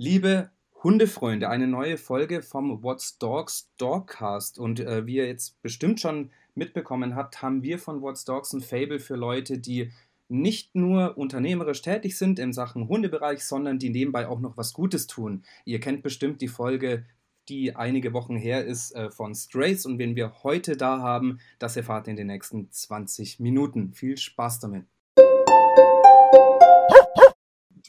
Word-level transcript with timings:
Liebe 0.00 0.52
Hundefreunde, 0.84 1.48
eine 1.48 1.66
neue 1.66 1.96
Folge 1.96 2.40
vom 2.40 2.84
What's 2.84 3.18
Dogs 3.18 3.72
Dogcast. 3.78 4.56
Und 4.56 4.78
äh, 4.78 5.06
wie 5.06 5.16
ihr 5.16 5.26
jetzt 5.26 5.60
bestimmt 5.60 5.98
schon 5.98 6.30
mitbekommen 6.54 7.16
habt, 7.16 7.42
haben 7.42 7.64
wir 7.64 7.80
von 7.80 8.00
What's 8.00 8.24
Dogs 8.24 8.52
ein 8.52 8.60
Fable 8.60 9.00
für 9.00 9.16
Leute, 9.16 9.58
die 9.58 9.90
nicht 10.28 10.76
nur 10.76 11.18
unternehmerisch 11.18 11.82
tätig 11.82 12.16
sind 12.16 12.38
in 12.38 12.52
Sachen 12.52 12.86
Hundebereich, 12.86 13.44
sondern 13.44 13.80
die 13.80 13.90
nebenbei 13.90 14.28
auch 14.28 14.38
noch 14.38 14.56
was 14.56 14.72
Gutes 14.72 15.08
tun. 15.08 15.42
Ihr 15.64 15.80
kennt 15.80 16.04
bestimmt 16.04 16.40
die 16.42 16.46
Folge, 16.46 17.04
die 17.48 17.74
einige 17.74 18.12
Wochen 18.12 18.36
her 18.36 18.64
ist, 18.64 18.94
äh, 18.94 19.10
von 19.10 19.34
Strays. 19.34 19.84
Und 19.84 19.98
wen 19.98 20.14
wir 20.14 20.44
heute 20.44 20.76
da 20.76 21.00
haben, 21.00 21.40
das 21.58 21.76
erfahrt 21.76 22.06
ihr 22.06 22.12
in 22.12 22.18
den 22.18 22.28
nächsten 22.28 22.70
20 22.70 23.40
Minuten. 23.40 23.94
Viel 23.94 24.16
Spaß 24.16 24.60
damit. 24.60 24.84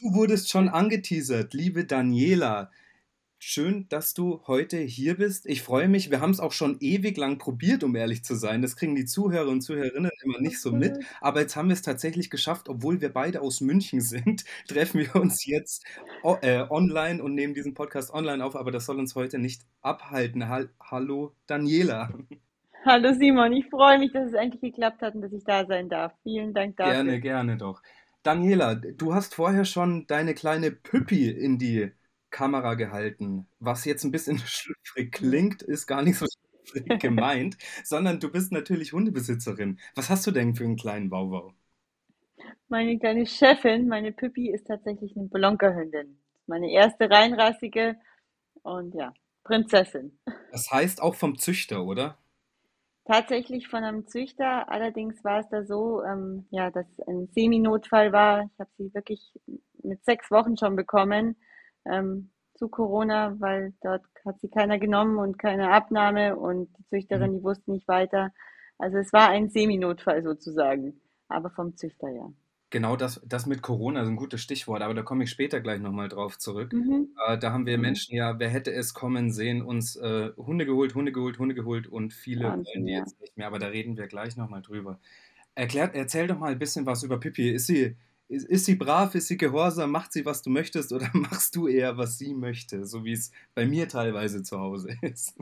Du 0.00 0.14
wurdest 0.14 0.48
schon 0.48 0.70
angeteasert, 0.70 1.52
liebe 1.52 1.84
Daniela. 1.84 2.70
Schön, 3.38 3.86
dass 3.90 4.14
du 4.14 4.40
heute 4.46 4.78
hier 4.78 5.18
bist. 5.18 5.44
Ich 5.44 5.60
freue 5.60 5.88
mich. 5.88 6.10
Wir 6.10 6.22
haben 6.22 6.30
es 6.30 6.40
auch 6.40 6.52
schon 6.52 6.78
ewig 6.80 7.18
lang 7.18 7.36
probiert, 7.36 7.84
um 7.84 7.94
ehrlich 7.94 8.24
zu 8.24 8.34
sein. 8.34 8.62
Das 8.62 8.76
kriegen 8.76 8.94
die 8.94 9.04
Zuhörer 9.04 9.50
und 9.50 9.60
Zuhörerinnen 9.60 10.10
immer 10.24 10.40
nicht 10.40 10.58
so 10.58 10.72
mit. 10.72 10.98
Aber 11.20 11.40
jetzt 11.40 11.54
haben 11.54 11.68
wir 11.68 11.74
es 11.74 11.82
tatsächlich 11.82 12.30
geschafft, 12.30 12.70
obwohl 12.70 13.02
wir 13.02 13.12
beide 13.12 13.42
aus 13.42 13.60
München 13.60 14.00
sind, 14.00 14.46
treffen 14.68 15.00
wir 15.00 15.14
uns 15.16 15.44
jetzt 15.44 15.84
äh, 16.40 16.64
online 16.70 17.22
und 17.22 17.34
nehmen 17.34 17.52
diesen 17.52 17.74
Podcast 17.74 18.10
online 18.14 18.42
auf. 18.42 18.56
Aber 18.56 18.70
das 18.70 18.86
soll 18.86 18.98
uns 18.98 19.14
heute 19.14 19.38
nicht 19.38 19.66
abhalten. 19.82 20.48
Hallo, 20.48 21.34
Daniela. 21.46 22.10
Hallo 22.86 23.12
Simon, 23.12 23.52
ich 23.52 23.66
freue 23.68 23.98
mich, 23.98 24.10
dass 24.12 24.28
es 24.28 24.32
endlich 24.32 24.62
geklappt 24.62 25.02
hat 25.02 25.14
und 25.14 25.20
dass 25.20 25.32
ich 25.32 25.44
da 25.44 25.66
sein 25.66 25.90
darf. 25.90 26.14
Vielen 26.22 26.54
Dank 26.54 26.78
dafür. 26.78 26.94
Gerne, 26.94 27.20
gerne 27.20 27.56
doch. 27.58 27.82
Daniela, 28.22 28.74
du 28.74 29.14
hast 29.14 29.34
vorher 29.34 29.64
schon 29.64 30.06
deine 30.06 30.34
kleine 30.34 30.70
Püppi 30.70 31.30
in 31.30 31.58
die 31.58 31.90
Kamera 32.30 32.74
gehalten. 32.74 33.46
Was 33.58 33.84
jetzt 33.84 34.04
ein 34.04 34.10
bisschen 34.10 34.38
schlüpfrig 34.46 35.12
klingt, 35.12 35.62
ist 35.62 35.86
gar 35.86 36.02
nicht 36.02 36.18
so 36.18 36.26
schlüpfrig 36.26 36.98
gemeint, 37.00 37.56
sondern 37.82 38.20
du 38.20 38.30
bist 38.30 38.52
natürlich 38.52 38.92
Hundebesitzerin. 38.92 39.78
Was 39.94 40.10
hast 40.10 40.26
du 40.26 40.30
denn 40.30 40.54
für 40.54 40.64
einen 40.64 40.76
kleinen 40.76 41.10
Wauwau? 41.10 41.54
Meine 42.68 42.98
kleine 42.98 43.26
Chefin, 43.26 43.88
meine 43.88 44.12
Püppi, 44.12 44.50
ist 44.50 44.66
tatsächlich 44.66 45.16
eine 45.16 45.26
Bolonka-Hündin. 45.26 46.20
Meine 46.46 46.70
erste 46.70 47.10
reinrassige 47.10 47.96
und 48.62 48.94
ja, 48.94 49.12
Prinzessin. 49.44 50.18
Das 50.52 50.70
heißt 50.70 51.00
auch 51.00 51.14
vom 51.14 51.38
Züchter, 51.38 51.84
oder? 51.84 52.18
Tatsächlich 53.10 53.66
von 53.66 53.82
einem 53.82 54.06
Züchter. 54.06 54.70
Allerdings 54.70 55.24
war 55.24 55.40
es 55.40 55.48
da 55.48 55.64
so, 55.64 56.00
ähm, 56.04 56.46
ja, 56.50 56.70
dass 56.70 56.86
ein 57.08 57.26
Seminotfall 57.32 58.12
war. 58.12 58.44
Ich 58.44 58.60
habe 58.60 58.70
sie 58.78 58.94
wirklich 58.94 59.20
mit 59.82 60.04
sechs 60.04 60.30
Wochen 60.30 60.56
schon 60.56 60.76
bekommen 60.76 61.34
ähm, 61.86 62.30
zu 62.54 62.68
Corona, 62.68 63.34
weil 63.40 63.74
dort 63.82 64.04
hat 64.24 64.40
sie 64.40 64.48
keiner 64.48 64.78
genommen 64.78 65.18
und 65.18 65.40
keine 65.40 65.72
Abnahme 65.72 66.36
und 66.36 66.68
die 66.78 66.86
Züchterin, 66.86 67.32
mhm. 67.32 67.38
die 67.38 67.42
wusste 67.42 67.72
nicht 67.72 67.88
weiter. 67.88 68.30
Also 68.78 68.98
es 68.98 69.12
war 69.12 69.28
ein 69.30 69.50
Seminotfall 69.50 70.22
sozusagen, 70.22 71.00
aber 71.26 71.50
vom 71.50 71.76
Züchter 71.76 72.10
ja. 72.10 72.32
Genau, 72.70 72.94
das, 72.94 73.20
das 73.26 73.46
mit 73.46 73.62
Corona 73.62 74.02
ist 74.02 74.08
ein 74.08 74.16
gutes 74.16 74.40
Stichwort, 74.40 74.80
aber 74.82 74.94
da 74.94 75.02
komme 75.02 75.24
ich 75.24 75.30
später 75.30 75.60
gleich 75.60 75.80
nochmal 75.80 76.08
drauf 76.08 76.38
zurück. 76.38 76.72
Mhm. 76.72 77.08
Äh, 77.26 77.36
da 77.36 77.52
haben 77.52 77.66
wir 77.66 77.76
mhm. 77.76 77.82
Menschen 77.82 78.14
ja, 78.14 78.38
wer 78.38 78.48
hätte 78.48 78.72
es 78.72 78.94
kommen 78.94 79.32
sehen, 79.32 79.60
uns 79.60 79.96
äh, 79.96 80.30
Hunde 80.36 80.66
geholt, 80.66 80.94
Hunde 80.94 81.10
geholt, 81.10 81.40
Hunde 81.40 81.56
geholt 81.56 81.88
und 81.88 82.12
viele 82.12 82.44
Wahnsinn, 82.44 82.74
wollen 82.74 82.86
die 82.86 82.92
ja. 82.92 82.98
jetzt 83.00 83.20
nicht 83.20 83.36
mehr, 83.36 83.48
aber 83.48 83.58
da 83.58 83.66
reden 83.66 83.96
wir 83.96 84.06
gleich 84.06 84.36
nochmal 84.36 84.62
drüber. 84.62 85.00
Erklärt, 85.56 85.96
erzähl 85.96 86.28
doch 86.28 86.38
mal 86.38 86.52
ein 86.52 86.60
bisschen 86.60 86.86
was 86.86 87.02
über 87.02 87.18
Pippi. 87.18 87.50
Ist 87.50 87.66
sie, 87.66 87.96
ist, 88.28 88.46
ist 88.46 88.66
sie 88.66 88.76
brav, 88.76 89.16
ist 89.16 89.26
sie 89.26 89.36
gehorsam, 89.36 89.90
macht 89.90 90.12
sie, 90.12 90.24
was 90.24 90.42
du 90.42 90.50
möchtest 90.50 90.92
oder 90.92 91.10
machst 91.12 91.56
du 91.56 91.66
eher, 91.66 91.98
was 91.98 92.18
sie 92.18 92.34
möchte, 92.34 92.86
so 92.86 93.04
wie 93.04 93.12
es 93.12 93.32
bei 93.54 93.66
mir 93.66 93.88
teilweise 93.88 94.44
zu 94.44 94.60
Hause 94.60 94.90
ist? 95.02 95.34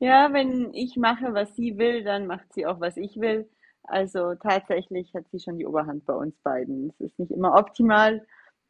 Ja, 0.00 0.32
wenn 0.32 0.74
ich 0.74 0.96
mache, 0.96 1.32
was 1.32 1.54
sie 1.54 1.78
will, 1.78 2.02
dann 2.02 2.26
macht 2.26 2.52
sie 2.52 2.66
auch, 2.66 2.80
was 2.80 2.96
ich 2.96 3.20
will. 3.20 3.48
Also 3.84 4.34
tatsächlich 4.34 5.12
hat 5.14 5.24
sie 5.30 5.40
schon 5.40 5.58
die 5.58 5.66
Oberhand 5.66 6.04
bei 6.06 6.14
uns 6.14 6.34
beiden. 6.42 6.90
Es 6.90 7.00
ist 7.00 7.18
nicht 7.18 7.30
immer 7.30 7.54
optimal, 7.54 8.26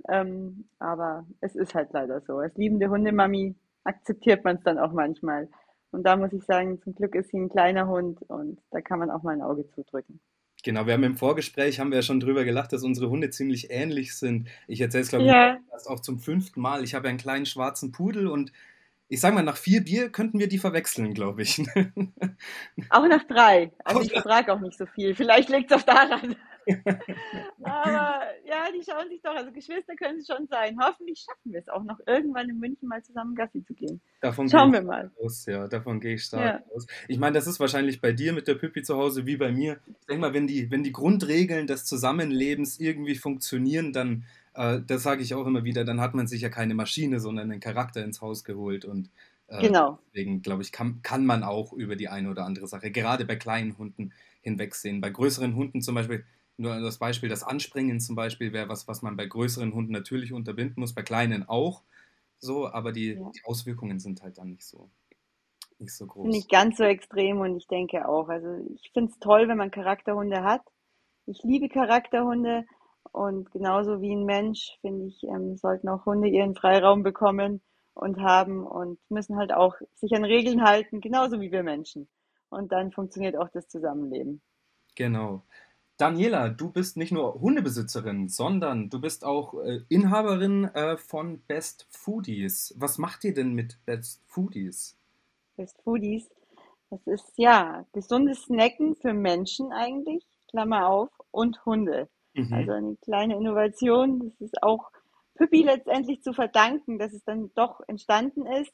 ähm, 0.09 0.65
aber 0.79 1.27
es 1.41 1.55
ist 1.55 1.75
halt 1.75 1.93
leider 1.93 2.21
so. 2.21 2.39
Als 2.39 2.57
liebende 2.57 2.91
Hundemami 2.91 3.55
akzeptiert 3.85 4.45
man 4.45 4.57
es 4.57 4.63
dann 4.65 4.79
auch 4.79 4.93
manchmal. 4.93 5.49
Und 5.93 6.03
da 6.03 6.17
muss 6.17 6.33
ich 6.33 6.45
sagen, 6.45 6.83
zum 6.83 6.95
Glück 6.95 7.15
ist 7.15 7.31
sie 7.31 7.39
ein 7.39 7.49
kleiner 7.49 7.87
Hund 7.87 8.21
und 8.23 8.61
da 8.73 8.81
kann 8.81 8.99
man 8.99 9.11
auch 9.11 9.23
mal 9.23 9.33
ein 9.33 9.43
Auge 9.43 9.69
zudrücken. 9.71 10.21
Genau, 10.65 10.87
wir 10.87 10.95
haben 10.95 11.05
im 11.05 11.15
Vorgespräch 11.15 11.79
haben 11.79 11.91
wir 11.91 11.99
ja 11.99 12.03
schon 12.03 12.21
drüber 12.21 12.43
gelacht, 12.45 12.73
dass 12.73 12.83
unsere 12.83 13.11
Hunde 13.11 13.31
ziemlich 13.31 13.71
ähnlich 13.71 14.17
sind. 14.17 14.49
Ich 14.67 14.81
erzähle 14.81 15.03
es, 15.03 15.11
glaube 15.11 15.25
ich, 15.27 15.31
ja. 15.31 15.59
auch 15.87 16.01
zum 16.01 16.19
fünften 16.19 16.61
Mal. 16.61 16.83
Ich 16.83 16.95
habe 16.95 17.07
einen 17.07 17.19
kleinen 17.19 17.45
schwarzen 17.45 17.93
Pudel 17.93 18.27
und 18.27 18.51
ich 19.09 19.21
sage 19.21 19.35
mal, 19.35 19.43
nach 19.43 19.57
vier 19.57 19.85
Bier 19.85 20.11
könnten 20.11 20.39
wir 20.39 20.49
die 20.49 20.59
verwechseln, 20.59 21.15
glaube 21.15 21.43
ich. 21.43 21.59
Auch 22.91 23.07
nach 23.07 23.25
drei. 23.25 23.73
Also 23.85 24.01
ich 24.01 24.13
vertrage 24.13 24.53
auch 24.53 24.61
nicht 24.61 24.79
so 24.79 24.87
viel. 24.87 25.15
Vielleicht 25.15 25.51
liegt 25.51 25.71
es 25.71 25.77
auch 25.77 25.83
daran. 25.83 26.37
Aber 27.63 28.23
ja, 28.47 28.69
die 28.75 28.83
schauen 28.83 29.09
sich 29.11 29.21
doch, 29.23 29.35
also 29.35 29.53
Geschwister 29.53 29.95
können 29.97 30.19
es 30.19 30.27
schon 30.27 30.47
sein. 30.47 30.79
Hoffentlich 30.81 31.21
schaffen 31.21 31.53
wir 31.53 31.61
es 31.61 31.69
auch 31.69 31.85
noch 31.85 32.01
irgendwann 32.07 32.49
in 32.49 32.59
München 32.59 32.89
mal 32.89 33.03
zusammen 33.03 33.35
Gassi 33.35 33.63
zu 33.65 33.75
gehen. 33.75 34.01
Davon 34.21 34.49
Schauen 34.49 34.73
wir 34.73 34.83
mal. 34.83 35.11
Aus, 35.23 35.45
ja, 35.47 35.69
davon 35.69 36.01
gehe 36.01 36.15
ich 36.15 36.25
stark 36.25 36.63
ja. 36.67 36.75
aus. 36.75 36.87
Ich 37.09 37.19
meine, 37.19 37.35
das 37.35 37.47
ist 37.47 37.61
wahrscheinlich 37.61 38.01
bei 38.01 38.13
dir 38.13 38.33
mit 38.33 38.49
der 38.49 38.55
Püppi 38.55 38.83
zu 38.83 38.97
Hause 38.97 39.27
wie 39.27 39.37
bei 39.37 39.53
mir. 39.53 39.79
Ich 40.01 40.07
denke 40.07 40.23
mal, 40.23 40.35
wenn 40.35 40.47
die, 40.47 40.71
wenn 40.71 40.83
die 40.83 40.93
Grundregeln 40.93 41.67
des 41.67 41.85
Zusammenlebens 41.85 42.81
irgendwie 42.81 43.17
funktionieren, 43.17 43.93
dann 43.93 44.25
äh, 44.55 44.81
das 44.87 45.03
sage 45.03 45.23
ich 45.23 45.35
auch 45.35 45.47
immer 45.47 45.65
wieder, 45.65 45.85
dann 45.85 46.01
hat 46.01 46.15
man 46.15 46.27
sich 46.27 46.41
ja 46.41 46.49
keine 46.49 46.75
Maschine, 46.75 47.21
sondern 47.21 47.51
einen 47.51 47.61
Charakter 47.61 48.05
ins 48.05 48.21
Haus 48.21 48.45
geholt 48.45 48.85
und 48.85 49.11
äh, 49.49 49.61
genau. 49.61 49.99
deswegen 50.09 50.43
glaube 50.43 50.63
ich, 50.63 50.73
kann, 50.73 51.01
kann 51.03 51.27
man 51.27 51.43
auch 51.43 51.73
über 51.73 51.97
die 51.97 52.09
eine 52.09 52.31
oder 52.31 52.45
andere 52.45 52.67
Sache, 52.67 52.91
gerade 52.91 53.25
bei 53.25 53.37
kleinen 53.37 53.77
Hunden, 53.79 54.13
hinwegsehen. 54.45 55.01
Bei 55.01 55.11
größeren 55.11 55.57
Hunden 55.57 55.83
zum 55.83 55.97
Beispiel, 55.97 56.25
nur 56.57 56.81
das 56.81 56.99
Beispiel, 56.99 57.29
das 57.29 57.43
Anspringen 57.43 57.99
zum 57.99 58.15
Beispiel 58.15 58.53
wäre 58.53 58.69
was, 58.69 58.87
was 58.87 59.03
man 59.03 59.17
bei 59.17 59.27
größeren 59.27 59.75
Hunden 59.75 59.93
natürlich 59.93 60.33
unterbinden 60.33 60.81
muss, 60.81 60.93
bei 60.93 61.03
kleinen 61.03 61.49
auch 61.49 61.83
so, 62.39 62.69
aber 62.69 62.93
die, 62.93 63.15
ja. 63.15 63.31
die 63.35 63.45
Auswirkungen 63.45 63.99
sind 63.99 64.23
halt 64.23 64.39
dann 64.39 64.51
nicht 64.51 64.65
so, 64.65 64.91
nicht 65.79 65.95
so 65.95 66.07
groß. 66.07 66.29
Nicht 66.29 66.51
ganz 66.51 66.77
so 66.77 66.85
extrem 66.85 67.41
und 67.41 67.57
ich 67.57 67.67
denke 67.67 68.07
auch, 68.07 68.29
also 68.29 68.49
ich 68.75 68.91
finde 68.93 69.13
es 69.13 69.19
toll, 69.19 69.49
wenn 69.49 69.57
man 69.57 69.71
Charakterhunde 69.71 70.45
hat. 70.45 70.63
Ich 71.27 71.43
liebe 71.43 71.69
Charakterhunde, 71.71 72.67
und 73.13 73.51
genauso 73.53 74.01
wie 74.01 74.15
ein 74.15 74.25
Mensch, 74.25 74.79
finde 74.81 75.07
ich, 75.07 75.23
ähm, 75.25 75.57
sollten 75.57 75.89
auch 75.89 76.05
Hunde 76.07 76.29
ihren 76.29 76.55
Freiraum 76.55 77.03
bekommen 77.03 77.61
und 77.95 78.21
haben 78.21 78.67
und 78.67 78.99
müssen 79.09 79.37
halt 79.37 79.53
auch 79.53 79.77
sich 79.95 80.13
an 80.15 80.25
Regeln 80.25 80.63
halten, 80.63 81.01
genauso 81.01 81.41
wie 81.41 81.53
wir 81.53 81.63
Menschen. 81.63 82.09
Und 82.49 82.73
dann 82.73 82.93
funktioniert 82.93 83.37
auch 83.37 83.49
das 83.49 83.69
Zusammenleben. 83.69 84.41
Genau. 84.95 85.43
Daniela, 85.97 86.49
du 86.49 86.71
bist 86.71 86.97
nicht 86.97 87.13
nur 87.13 87.41
Hundebesitzerin, 87.41 88.29
sondern 88.29 88.91
du 88.91 89.01
bist 89.01 89.25
auch 89.25 89.55
äh, 89.63 89.83
Inhaberin 89.89 90.65
äh, 90.75 90.97
von 90.97 91.41
Best 91.43 91.87
Foodies. 91.89 92.75
Was 92.79 92.99
macht 92.99 93.23
ihr 93.23 93.33
denn 93.33 93.55
mit 93.55 93.79
Best 93.87 94.21
Foodies? 94.27 94.97
Best 95.57 95.81
Foodies, 95.83 96.29
das 96.91 97.07
ist 97.07 97.33
ja 97.37 97.87
gesundes 97.93 98.43
Snacken 98.43 98.97
für 98.97 99.13
Menschen 99.13 99.73
eigentlich, 99.73 100.25
Klammer 100.49 100.89
auf, 100.89 101.11
und 101.31 101.65
Hunde. 101.65 102.09
Mhm. 102.35 102.53
Also 102.53 102.73
eine 102.73 102.97
kleine 102.97 103.37
Innovation. 103.37 104.21
Das 104.21 104.41
ist 104.41 104.63
auch 104.63 104.91
Püppi 105.35 105.63
letztendlich 105.63 106.23
zu 106.23 106.33
verdanken, 106.33 106.99
dass 106.99 107.13
es 107.13 107.25
dann 107.25 107.51
doch 107.55 107.81
entstanden 107.87 108.47
ist. 108.47 108.73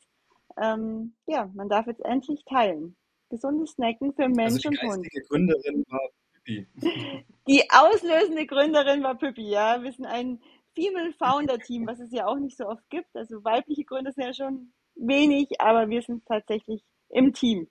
Ähm, 0.60 1.14
ja, 1.26 1.50
man 1.54 1.68
darf 1.68 1.86
jetzt 1.86 2.04
endlich 2.04 2.44
teilen. 2.44 2.96
Gesundes 3.30 3.72
Snacken 3.72 4.12
für 4.12 4.28
Mensch 4.28 4.66
also 4.66 4.68
und 4.68 4.82
Hund. 4.82 5.06
Die 5.06 5.20
Gründerin 5.28 5.84
war 5.88 6.08
Püppi. 6.32 6.66
Die 7.48 7.62
auslösende 7.70 8.46
Gründerin 8.46 9.02
war 9.02 9.16
Püppi, 9.16 9.48
ja. 9.48 9.82
Wir 9.82 9.92
sind 9.92 10.06
ein 10.06 10.40
Female 10.74 11.12
Founder 11.12 11.58
Team, 11.58 11.86
was 11.86 12.00
es 12.00 12.12
ja 12.12 12.26
auch 12.26 12.38
nicht 12.38 12.56
so 12.56 12.66
oft 12.66 12.88
gibt. 12.90 13.14
Also 13.14 13.44
weibliche 13.44 13.84
Gründer 13.84 14.12
sind 14.12 14.24
ja 14.24 14.34
schon 14.34 14.72
wenig, 14.94 15.60
aber 15.60 15.88
wir 15.88 16.02
sind 16.02 16.24
tatsächlich 16.26 16.82
im 17.08 17.32
Team. 17.32 17.68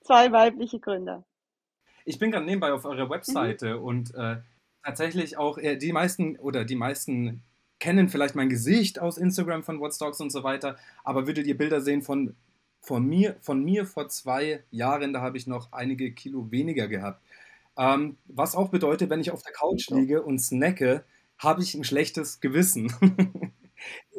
Zwei 0.00 0.30
weibliche 0.32 0.80
Gründer. 0.80 1.24
Ich 2.04 2.18
bin 2.18 2.30
gerade 2.30 2.46
nebenbei 2.46 2.72
auf 2.72 2.84
eurer 2.84 3.10
Webseite 3.10 3.76
mhm. 3.76 3.82
und 3.82 4.14
äh, 4.14 4.36
tatsächlich 4.84 5.36
auch, 5.36 5.58
äh, 5.58 5.76
die 5.76 5.92
meisten 5.92 6.38
oder 6.38 6.64
die 6.64 6.76
meisten 6.76 7.42
kennen 7.78 8.08
vielleicht 8.08 8.34
mein 8.34 8.48
Gesicht 8.48 8.98
aus 8.98 9.18
Instagram 9.18 9.62
von 9.62 9.80
What's 9.80 9.98
Dogs 9.98 10.20
und 10.20 10.30
so 10.30 10.42
weiter, 10.42 10.76
aber 11.04 11.26
würdet 11.26 11.46
ihr 11.46 11.56
Bilder 11.56 11.80
sehen 11.80 12.02
von, 12.02 12.34
von, 12.80 13.06
mir, 13.06 13.36
von 13.40 13.64
mir 13.64 13.86
vor 13.86 14.08
zwei 14.08 14.64
Jahren, 14.70 15.12
da 15.12 15.20
habe 15.20 15.36
ich 15.36 15.46
noch 15.46 15.72
einige 15.72 16.12
Kilo 16.12 16.50
weniger 16.50 16.88
gehabt. 16.88 17.22
Ähm, 17.76 18.16
was 18.26 18.56
auch 18.56 18.70
bedeutet, 18.70 19.10
wenn 19.10 19.20
ich 19.20 19.30
auf 19.30 19.42
der 19.42 19.52
Couch 19.52 19.88
liege 19.90 20.22
und 20.22 20.40
snacke, 20.40 21.04
habe 21.38 21.62
ich 21.62 21.74
ein 21.74 21.84
schlechtes 21.84 22.40
Gewissen. 22.40 22.92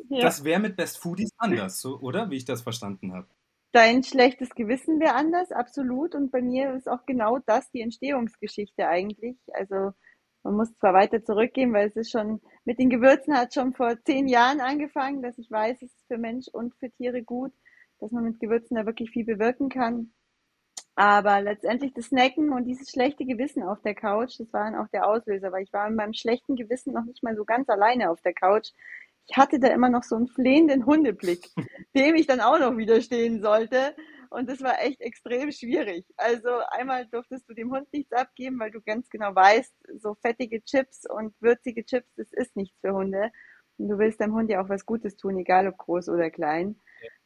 ja. 0.09 0.21
Das 0.21 0.45
wäre 0.45 0.61
mit 0.61 0.77
Best 0.77 0.97
Foodies 0.99 1.31
anders, 1.37 1.81
so, 1.81 1.99
oder? 1.99 2.29
Wie 2.29 2.37
ich 2.37 2.45
das 2.45 2.61
verstanden 2.61 3.13
habe. 3.13 3.27
Dein 3.71 4.03
schlechtes 4.03 4.49
Gewissen 4.55 4.99
wäre 4.99 5.13
anders, 5.13 5.51
absolut. 5.51 6.15
Und 6.15 6.31
bei 6.31 6.41
mir 6.41 6.73
ist 6.73 6.89
auch 6.89 7.05
genau 7.05 7.39
das 7.45 7.69
die 7.71 7.81
Entstehungsgeschichte 7.81 8.87
eigentlich. 8.87 9.37
Also 9.53 9.91
man 10.43 10.55
muss 10.55 10.73
zwar 10.77 10.93
weiter 10.93 11.23
zurückgehen, 11.23 11.73
weil 11.73 11.89
es 11.89 11.95
ist 11.95 12.11
schon, 12.11 12.41
mit 12.65 12.79
den 12.79 12.89
Gewürzen 12.89 13.35
hat 13.35 13.53
schon 13.53 13.73
vor 13.73 13.95
zehn 14.03 14.27
Jahren 14.27 14.61
angefangen, 14.61 15.21
dass 15.21 15.37
ich 15.37 15.51
weiß, 15.51 15.81
es 15.81 15.93
ist 15.93 16.07
für 16.07 16.17
Mensch 16.17 16.47
und 16.51 16.73
für 16.75 16.89
Tiere 16.91 17.23
gut, 17.23 17.51
dass 17.99 18.11
man 18.11 18.23
mit 18.23 18.39
Gewürzen 18.39 18.75
da 18.75 18.85
wirklich 18.85 19.09
viel 19.11 19.25
bewirken 19.25 19.69
kann. 19.69 20.13
Aber 20.95 21.41
letztendlich 21.41 21.93
das 21.93 22.07
Snacken 22.07 22.51
und 22.51 22.65
dieses 22.65 22.89
schlechte 22.89 23.25
Gewissen 23.25 23.63
auf 23.63 23.81
der 23.81 23.95
Couch, 23.95 24.37
das 24.37 24.51
waren 24.51 24.75
auch 24.75 24.87
der 24.89 25.07
Auslöser, 25.07 25.51
weil 25.51 25.63
ich 25.63 25.71
war 25.71 25.87
in 25.87 25.95
meinem 25.95 26.13
schlechten 26.13 26.55
Gewissen 26.55 26.93
noch 26.93 27.05
nicht 27.05 27.23
mal 27.23 27.35
so 27.35 27.45
ganz 27.45 27.69
alleine 27.69 28.09
auf 28.09 28.21
der 28.21 28.33
Couch. 28.33 28.71
Ich 29.27 29.37
hatte 29.37 29.59
da 29.59 29.67
immer 29.69 29.89
noch 29.89 30.03
so 30.03 30.15
einen 30.15 30.27
flehenden 30.27 30.85
Hundeblick, 30.85 31.47
dem 31.95 32.15
ich 32.15 32.27
dann 32.27 32.41
auch 32.41 32.59
noch 32.59 32.75
widerstehen 32.75 33.41
sollte. 33.41 33.95
Und 34.29 34.47
das 34.49 34.61
war 34.61 34.79
echt 34.81 35.01
extrem 35.01 35.51
schwierig. 35.51 36.05
Also 36.17 36.49
einmal 36.69 37.07
durftest 37.07 37.49
du 37.49 37.53
dem 37.53 37.71
Hund 37.71 37.91
nichts 37.91 38.11
abgeben, 38.11 38.59
weil 38.59 38.71
du 38.71 38.81
ganz 38.81 39.09
genau 39.09 39.33
weißt, 39.33 39.73
so 39.99 40.15
fettige 40.15 40.63
Chips 40.63 41.05
und 41.09 41.33
würzige 41.41 41.83
Chips, 41.83 42.13
das 42.15 42.31
ist 42.33 42.55
nichts 42.55 42.77
für 42.79 42.93
Hunde. 42.93 43.31
Und 43.77 43.87
du 43.87 43.97
willst 43.97 44.19
deinem 44.21 44.35
Hund 44.35 44.49
ja 44.51 44.61
auch 44.61 44.69
was 44.69 44.85
Gutes 44.85 45.15
tun, 45.15 45.37
egal 45.39 45.67
ob 45.67 45.77
groß 45.77 46.09
oder 46.09 46.29
klein. 46.29 46.75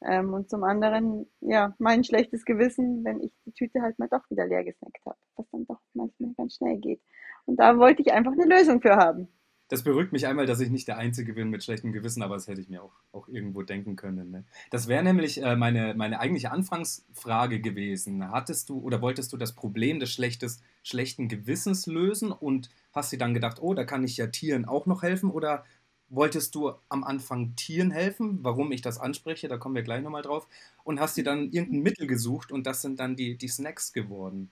Ja. 0.02 0.20
Ähm, 0.20 0.34
und 0.34 0.50
zum 0.50 0.64
anderen, 0.64 1.30
ja, 1.42 1.76
mein 1.80 2.04
schlechtes 2.04 2.46
Gewissen, 2.46 3.04
wenn 3.04 3.22
ich 3.22 3.34
die 3.46 3.52
Tüte 3.52 3.82
halt 3.82 4.00
mal 4.00 4.08
doch 4.08 4.30
wieder 4.30 4.46
leer 4.46 4.64
gesnackt 4.64 5.06
habe, 5.06 5.18
was 5.36 5.50
dann 5.52 5.66
doch 5.66 5.82
manchmal 5.94 6.34
ganz 6.38 6.56
schnell 6.56 6.78
geht. 6.78 7.02
Und 7.46 7.58
da 7.58 7.78
wollte 7.80 8.02
ich 8.04 8.14
einfach 8.14 8.32
eine 8.32 8.46
Lösung 8.46 8.82
für 8.82 8.96
haben 8.96 9.28
das 9.70 9.84
beruhigt 9.84 10.12
mich 10.12 10.28
einmal, 10.28 10.46
dass 10.46 10.60
ich 10.60 10.70
nicht 10.70 10.88
der 10.88 10.98
Einzige 10.98 11.34
bin 11.34 11.50
mit 11.50 11.64
schlechtem 11.64 11.92
Gewissen, 11.94 12.22
aber 12.22 12.36
das 12.36 12.48
hätte 12.48 12.62
ich 12.62 12.70
mir 12.70 12.84
auch, 12.84 12.94
auch 13.12 13.28
irgendwo 13.28 13.64
denken 13.64 13.96
können. 13.96 14.30
Ne? 14.30 14.44
Das 14.70 14.88
wäre 14.88 15.04
nämlich 15.04 15.42
äh, 15.42 15.56
meine, 15.56 15.94
meine 15.96 16.20
eigentliche 16.20 16.52
Anfangsfrage 16.52 17.60
gewesen. 17.60 18.30
Hattest 18.30 18.70
du 18.70 18.80
oder 18.80 19.02
wolltest 19.02 19.32
du 19.34 19.38
das 19.38 19.54
Problem 19.54 20.00
des 20.00 20.12
schlechtes, 20.12 20.62
schlechten 20.84 21.28
Gewissens 21.28 21.88
lösen 21.88 22.32
und 22.32 22.70
hast 22.92 23.12
dir 23.12 23.18
dann 23.18 23.34
gedacht, 23.34 23.58
oh, 23.62 23.74
da 23.74 23.84
kann 23.86 24.04
ich 24.04 24.18
ja 24.18 24.28
Tieren 24.28 24.66
auch 24.66 24.86
noch 24.86 25.02
helfen? 25.02 25.32
Oder 25.32 25.64
wolltest 26.10 26.56
du 26.56 26.74
am 26.90 27.04
Anfang 27.04 27.56
Tieren 27.56 27.92
helfen? 27.92 28.40
Warum 28.44 28.72
ich 28.72 28.82
das 28.82 29.00
anspreche, 29.00 29.48
da 29.48 29.58
kommen 29.58 29.76
wir 29.76 29.84
gleich 29.84 30.04
nochmal 30.04 30.22
drauf. 30.22 30.48
Und 30.84 31.00
hast 31.00 31.18
dir 31.18 31.24
dann 31.24 31.52
irgendein 31.52 31.82
Mittel 31.82 32.08
gesucht 32.08 32.52
und 32.52 32.68
das 32.68 32.82
sind 32.82 33.00
dann 33.00 33.16
die, 33.16 33.38
die 33.38 33.48
Snacks 33.48 33.94
geworden? 33.94 34.52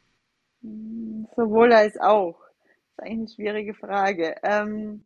Sowohl 1.35 1.73
als 1.73 1.99
auch. 1.99 2.35
Das 2.97 3.05
ist 3.05 3.11
eigentlich 3.11 3.19
eine 3.19 3.29
schwierige 3.29 3.73
Frage. 3.73 4.35
Ähm, 4.43 5.03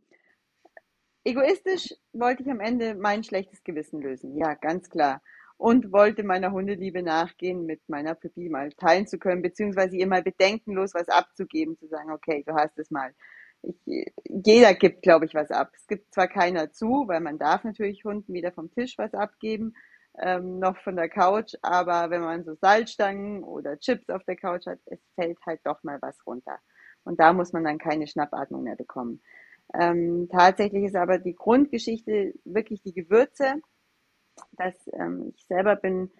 Egoistisch 1.28 1.92
wollte 2.14 2.44
ich 2.44 2.52
am 2.52 2.60
Ende 2.60 2.94
mein 2.94 3.24
schlechtes 3.24 3.64
Gewissen 3.64 4.00
lösen, 4.00 4.38
ja, 4.38 4.54
ganz 4.54 4.90
klar. 4.92 5.24
Und 5.58 5.92
wollte 5.92 6.22
meiner 6.24 6.52
Hundeliebe 6.52 7.02
nachgehen, 7.02 7.66
mit 7.66 7.82
meiner 7.90 8.14
Pippi 8.14 8.48
mal 8.48 8.72
teilen 8.74 9.08
zu 9.08 9.18
können, 9.18 9.42
beziehungsweise 9.42 9.98
ihr 9.98 10.06
mal 10.06 10.22
bedenkenlos 10.22 10.94
was 10.94 11.10
abzugeben, 11.10 11.78
zu 11.80 11.88
sagen, 11.88 12.12
okay, 12.12 12.44
du 12.46 12.54
hast 12.54 12.78
es 12.78 12.92
mal. 12.92 13.12
Ich, 13.64 13.76
jeder 14.26 14.76
gibt, 14.76 15.02
glaube 15.02 15.26
ich, 15.26 15.34
was 15.34 15.50
ab. 15.50 15.72
Es 15.76 15.88
gibt 15.88 16.14
zwar 16.14 16.28
keiner 16.28 16.72
zu, 16.72 17.06
weil 17.08 17.22
man 17.22 17.40
darf 17.40 17.64
natürlich 17.64 18.04
Hunden 18.06 18.32
weder 18.34 18.52
vom 18.52 18.70
Tisch 18.72 18.96
was 19.00 19.14
abgeben, 19.16 19.74
ähm, 20.22 20.60
noch 20.60 20.78
von 20.84 20.96
der 20.96 21.10
Couch, 21.10 21.54
aber 21.64 22.12
wenn 22.12 22.22
man 22.22 22.44
so 22.44 22.54
Salzstangen 22.56 23.44
oder 23.44 23.80
Chips 23.80 24.10
auf 24.10 24.24
der 24.26 24.36
Couch 24.36 24.68
hat, 24.68 24.80
es 24.86 25.00
fällt 25.16 25.40
halt 25.48 25.62
doch 25.64 25.82
mal 25.84 25.98
was 26.02 26.18
runter. 26.28 26.60
Und 27.06 27.20
da 27.20 27.34
muss 27.34 27.54
man 27.54 27.64
dann 27.64 27.78
keine 27.78 28.08
Schnappatmung 28.08 28.64
mehr 28.64 28.76
bekommen. 28.76 29.22
Ähm, 29.74 30.28
tatsächlich 30.30 30.84
ist 30.84 30.96
aber 30.96 31.18
die 31.18 31.36
Grundgeschichte 31.36 32.34
wirklich 32.44 32.82
die 32.82 32.94
Gewürze. 32.94 33.62
Dass 34.52 34.76
ähm, 34.94 35.32
ich 35.34 35.46
selber 35.46 35.78
bin 35.78 36.12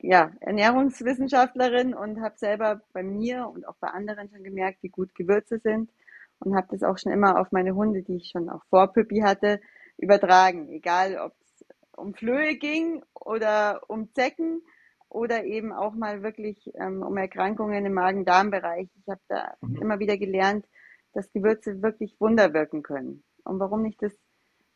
ja 0.00 0.32
Ernährungswissenschaftlerin 0.40 1.94
und 1.94 2.20
habe 2.22 2.38
selber 2.38 2.80
bei 2.92 3.02
mir 3.02 3.48
und 3.48 3.68
auch 3.68 3.76
bei 3.76 3.88
anderen 3.88 4.30
schon 4.30 4.44
gemerkt, 4.44 4.82
wie 4.82 4.88
gut 4.88 5.14
Gewürze 5.14 5.58
sind 5.58 5.90
und 6.38 6.56
habe 6.56 6.68
das 6.70 6.82
auch 6.82 6.98
schon 6.98 7.12
immer 7.12 7.40
auf 7.40 7.52
meine 7.52 7.74
Hunde, 7.74 8.02
die 8.02 8.16
ich 8.16 8.30
schon 8.30 8.48
auch 8.48 8.64
vor 8.70 8.92
Püppi 8.92 9.20
hatte, 9.20 9.60
übertragen. 9.98 10.68
Egal, 10.70 11.18
ob 11.18 11.34
es 11.40 11.64
um 11.96 12.14
Flöhe 12.14 12.56
ging 12.56 13.02
oder 13.14 13.82
um 13.88 14.12
Zecken 14.12 14.62
oder 15.16 15.44
eben 15.44 15.72
auch 15.72 15.94
mal 15.94 16.22
wirklich 16.22 16.70
ähm, 16.74 17.02
um 17.02 17.16
Erkrankungen 17.16 17.86
im 17.86 17.94
Magen-Darm-Bereich. 17.94 18.90
Ich 18.94 19.08
habe 19.08 19.20
da 19.28 19.54
mhm. 19.62 19.76
immer 19.80 19.98
wieder 19.98 20.18
gelernt, 20.18 20.66
dass 21.14 21.32
Gewürze 21.32 21.80
wirklich 21.80 22.20
Wunder 22.20 22.52
wirken 22.52 22.82
können. 22.82 23.24
Und 23.44 23.58
warum 23.58 23.80
nicht 23.80 24.02
das 24.02 24.12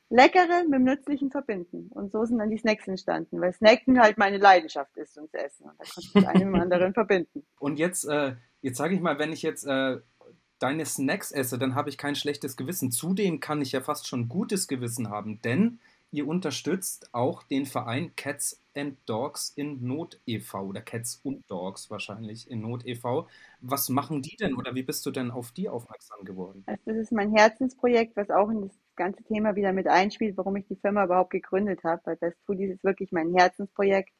Leckere 0.09 0.65
mit 0.65 0.73
dem 0.73 0.85
Nützlichen 0.85 1.31
verbinden? 1.31 1.91
Und 1.91 2.11
so 2.11 2.25
sind 2.25 2.39
dann 2.39 2.49
die 2.49 2.57
Snacks 2.57 2.89
entstanden, 2.89 3.39
weil 3.39 3.53
Snacken 3.53 4.01
halt 4.01 4.17
meine 4.17 4.39
Leidenschaft 4.39 4.97
ist 4.97 5.19
und 5.19 5.33
Essen. 5.35 5.65
Und 5.67 5.79
da 5.79 5.85
konnte 5.85 6.01
ich 6.01 6.13
das 6.15 6.25
eine 6.25 6.47
mit 6.47 6.55
dem 6.55 6.63
anderen 6.63 6.95
verbinden. 6.95 7.47
Und 7.59 7.79
jetzt, 7.79 8.05
äh, 8.07 8.35
jetzt 8.63 8.79
sage 8.79 8.95
ich 8.95 9.03
mal, 9.03 9.19
wenn 9.19 9.35
ich 9.35 9.43
jetzt 9.43 9.67
äh, 9.67 9.99
deine 10.59 10.87
Snacks 10.87 11.33
esse, 11.33 11.59
dann 11.59 11.75
habe 11.75 11.91
ich 11.91 11.99
kein 11.99 12.15
schlechtes 12.15 12.57
Gewissen. 12.57 12.91
Zudem 12.91 13.41
kann 13.41 13.61
ich 13.61 13.73
ja 13.73 13.83
fast 13.83 14.09
schon 14.09 14.31
gutes 14.31 14.69
Gewissen 14.69 15.11
haben, 15.11 15.43
denn 15.43 15.81
ihr 16.13 16.27
unterstützt 16.27 17.09
auch 17.13 17.43
den 17.43 17.67
Verein 17.67 18.15
Cats 18.17 18.63
and 18.75 18.97
Dogs 19.07 19.53
in 19.57 19.85
Not 19.87 20.21
e.V. 20.27 20.63
oder 20.67 20.81
Cats 20.81 21.21
und 21.23 21.49
Dogs 21.51 21.91
wahrscheinlich 21.91 22.51
in 22.51 22.61
Not 22.61 22.85
e.V. 22.87 23.29
Was 23.61 23.89
machen 23.89 24.23
die 24.23 24.37
denn 24.37 24.55
oder 24.55 24.75
wie 24.75 24.83
bist 24.83 25.05
du 25.07 25.11
denn 25.11 25.31
auf 25.31 25.53
die 25.53 25.69
aufmerksam 25.69 26.25
geworden? 26.25 26.63
Also 26.67 26.83
das 26.87 26.97
ist 26.97 27.13
mein 27.13 27.35
Herzensprojekt, 27.35 28.17
was 28.17 28.31
auch 28.31 28.51
in 28.51 28.63
das 28.63 28.79
ganze 28.97 29.23
Thema 29.25 29.57
wieder 29.57 29.73
mit 29.73 29.87
einspielt, 29.87 30.37
warum 30.37 30.57
ich 30.57 30.67
die 30.67 30.77
Firma 30.77 31.05
überhaupt 31.05 31.31
gegründet 31.31 31.85
habe, 31.85 32.03
weil 32.05 32.17
das 32.21 32.35
Foodies 32.47 32.75
ist 32.75 32.85
wirklich 32.85 33.13
mein 33.13 33.35
Herzensprojekt. 33.35 34.13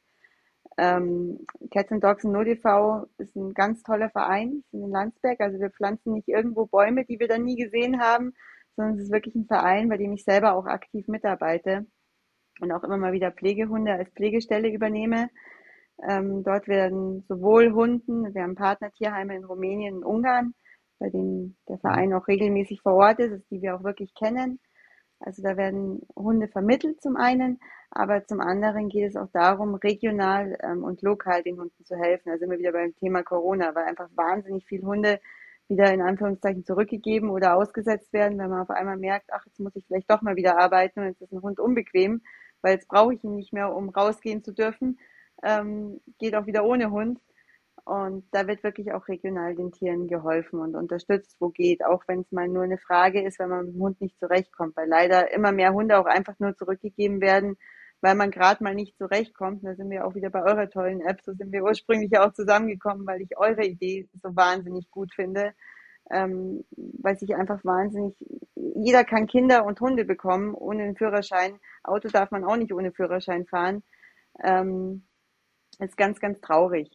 Ähm, 0.77 1.47
Cats 1.71 1.91
and 1.93 2.05
Dogs 2.05 2.25
in 2.25 2.33
Not 2.33 2.47
e.V. 2.47 3.07
ist 3.19 3.35
ein 3.35 3.53
ganz 3.55 3.83
toller 3.83 4.11
Verein 4.11 4.63
in 4.73 4.91
Landsberg. 4.91 5.41
Also 5.41 5.59
wir 5.59 5.71
pflanzen 5.71 6.15
nicht 6.15 6.29
irgendwo 6.29 6.67
Bäume, 6.67 7.05
die 7.05 7.19
wir 7.19 7.29
dann 7.29 7.45
nie 7.45 7.57
gesehen 7.57 8.01
haben, 8.01 8.35
sondern 8.81 8.97
es 8.97 9.05
ist 9.05 9.13
wirklich 9.13 9.35
ein 9.35 9.45
Verein, 9.45 9.91
bei 9.91 9.99
dem 9.99 10.13
ich 10.13 10.25
selber 10.25 10.55
auch 10.55 10.65
aktiv 10.65 11.07
mitarbeite 11.07 11.87
und 12.61 12.73
auch 12.73 12.83
immer 12.83 12.97
mal 12.97 13.13
wieder 13.13 13.31
Pflegehunde 13.31 13.93
als 13.93 14.09
Pflegestelle 14.11 14.73
übernehme. 14.73 15.29
Ähm, 16.09 16.43
dort 16.45 16.67
werden 16.67 17.23
sowohl 17.29 17.73
Hunden, 17.73 18.35
wir 18.35 18.43
haben 18.43 18.55
Partnertierheime 18.55 19.37
in 19.37 19.45
Rumänien 19.45 19.97
und 19.97 20.05
Ungarn, 20.05 20.55
bei 20.99 21.11
denen 21.11 21.59
der 21.69 21.79
Verein 21.79 22.15
auch 22.15 22.27
regelmäßig 22.27 22.81
vor 22.81 22.95
Ort 22.95 23.19
ist, 23.19 23.51
die 23.51 23.61
wir 23.61 23.77
auch 23.77 23.85
wirklich 23.85 24.15
kennen. 24.15 24.59
Also 25.19 25.43
da 25.43 25.59
werden 25.59 26.01
Hunde 26.17 26.49
vermittelt 26.49 27.03
zum 27.03 27.17
einen, 27.17 27.61
aber 27.91 28.25
zum 28.25 28.41
anderen 28.41 28.89
geht 28.89 29.11
es 29.11 29.17
auch 29.17 29.29
darum, 29.35 29.75
regional 29.75 30.57
ähm, 30.63 30.85
und 30.85 31.03
lokal 31.03 31.43
den 31.43 31.61
Hunden 31.61 31.85
zu 31.85 31.97
helfen. 31.97 32.39
Sind 32.39 32.51
wir 32.51 32.59
wieder 32.59 32.73
beim 32.73 32.97
Thema 32.97 33.23
Corona, 33.23 33.75
weil 33.75 33.85
einfach 33.85 34.09
wahnsinnig 34.15 34.65
viele 34.65 34.87
Hunde 34.87 35.21
wieder 35.71 35.93
in 35.93 36.03
Anführungszeichen 36.03 36.65
zurückgegeben 36.65 37.31
oder 37.31 37.57
ausgesetzt 37.57 38.13
werden, 38.13 38.39
wenn 38.39 38.51
man 38.51 38.61
auf 38.61 38.71
einmal 38.71 38.97
merkt, 38.97 39.31
ach, 39.33 39.47
jetzt 39.47 39.61
muss 39.61 39.77
ich 39.77 39.87
vielleicht 39.87 40.11
doch 40.11 40.21
mal 40.23 40.37
wieder 40.37 40.59
arbeiten 40.59 41.01
und 41.01 41.07
jetzt 41.07 41.23
ist 41.23 41.33
ein 41.33 41.43
Hund 41.43 41.61
unbequem, 41.61 42.23
weil 42.61 42.75
jetzt 42.75 42.89
brauche 42.89 43.15
ich 43.15 43.25
ihn 43.25 43.37
nicht 43.37 43.53
mehr, 43.53 43.75
um 43.75 43.89
rausgehen 43.89 44.43
zu 44.45 44.53
dürfen. 44.53 44.99
Ähm, 45.43 46.01
geht 46.19 46.35
auch 46.35 46.47
wieder 46.47 46.65
ohne 46.65 46.91
Hund. 46.91 47.21
Und 47.85 48.25
da 48.33 48.47
wird 48.47 48.63
wirklich 48.63 48.93
auch 48.93 49.09
regional 49.09 49.55
den 49.55 49.73
Tieren 49.73 50.07
geholfen 50.07 50.61
und 50.61 50.77
unterstützt, 50.77 51.37
wo 51.41 51.49
geht, 51.49 51.85
auch 51.85 52.03
wenn 52.07 52.21
es 52.21 52.31
mal 52.31 52.47
nur 52.47 52.63
eine 52.63 52.79
Frage 52.79 53.23
ist, 53.23 53.39
wenn 53.39 53.49
man 53.49 53.67
mit 53.67 53.75
dem 53.75 53.81
Hund 53.81 54.01
nicht 54.01 54.19
zurechtkommt, 54.19 54.77
weil 54.77 54.89
leider 54.89 55.33
immer 55.33 55.51
mehr 55.51 55.73
Hunde 55.73 55.99
auch 55.99 56.07
einfach 56.07 56.39
nur 56.39 56.55
zurückgegeben 56.57 57.21
werden, 57.21 57.57
weil 58.01 58.15
man 58.15 58.31
gerade 58.31 58.63
mal 58.65 58.75
nicht 58.75 58.97
zurechtkommt. 58.97 59.65
Da 59.65 59.75
sind 59.75 59.91
wir 59.91 60.07
auch 60.07 60.15
wieder 60.15 60.31
bei 60.31 60.43
eurer 60.43 60.69
tollen 60.71 61.01
App. 61.01 61.21
So 61.23 61.33
sind 61.33 61.53
wir 61.53 61.63
ursprünglich 61.63 62.19
auch 62.19 62.33
zusammengekommen, 62.33 63.07
weil 63.07 63.21
ich 63.21 63.37
eure 63.37 63.65
Idee 63.65 64.09
so 64.23 64.35
wahnsinnig 64.35 64.91
gut 64.91 65.15
finde. 65.15 65.53
Ähm, 66.11 66.65
weil 66.77 67.17
sich 67.19 67.37
einfach 67.37 67.65
wahnsinnig, 67.65 68.17
jeder 68.57 69.05
kann 69.05 69.29
Kinder 69.29 69.65
und 69.65 69.81
Hunde 69.81 70.05
bekommen 70.05 70.55
ohne 70.55 70.83
einen 70.83 70.97
Führerschein. 70.97 71.61
Auto 71.85 72.09
darf 72.09 72.31
man 72.33 72.45
auch 72.45 72.57
nicht 72.57 72.73
ohne 72.73 72.91
Führerschein 72.91 73.47
fahren. 73.47 73.85
Ähm, 74.43 75.07
ist 75.79 75.97
ganz, 75.97 76.19
ganz 76.19 76.41
traurig. 76.41 76.91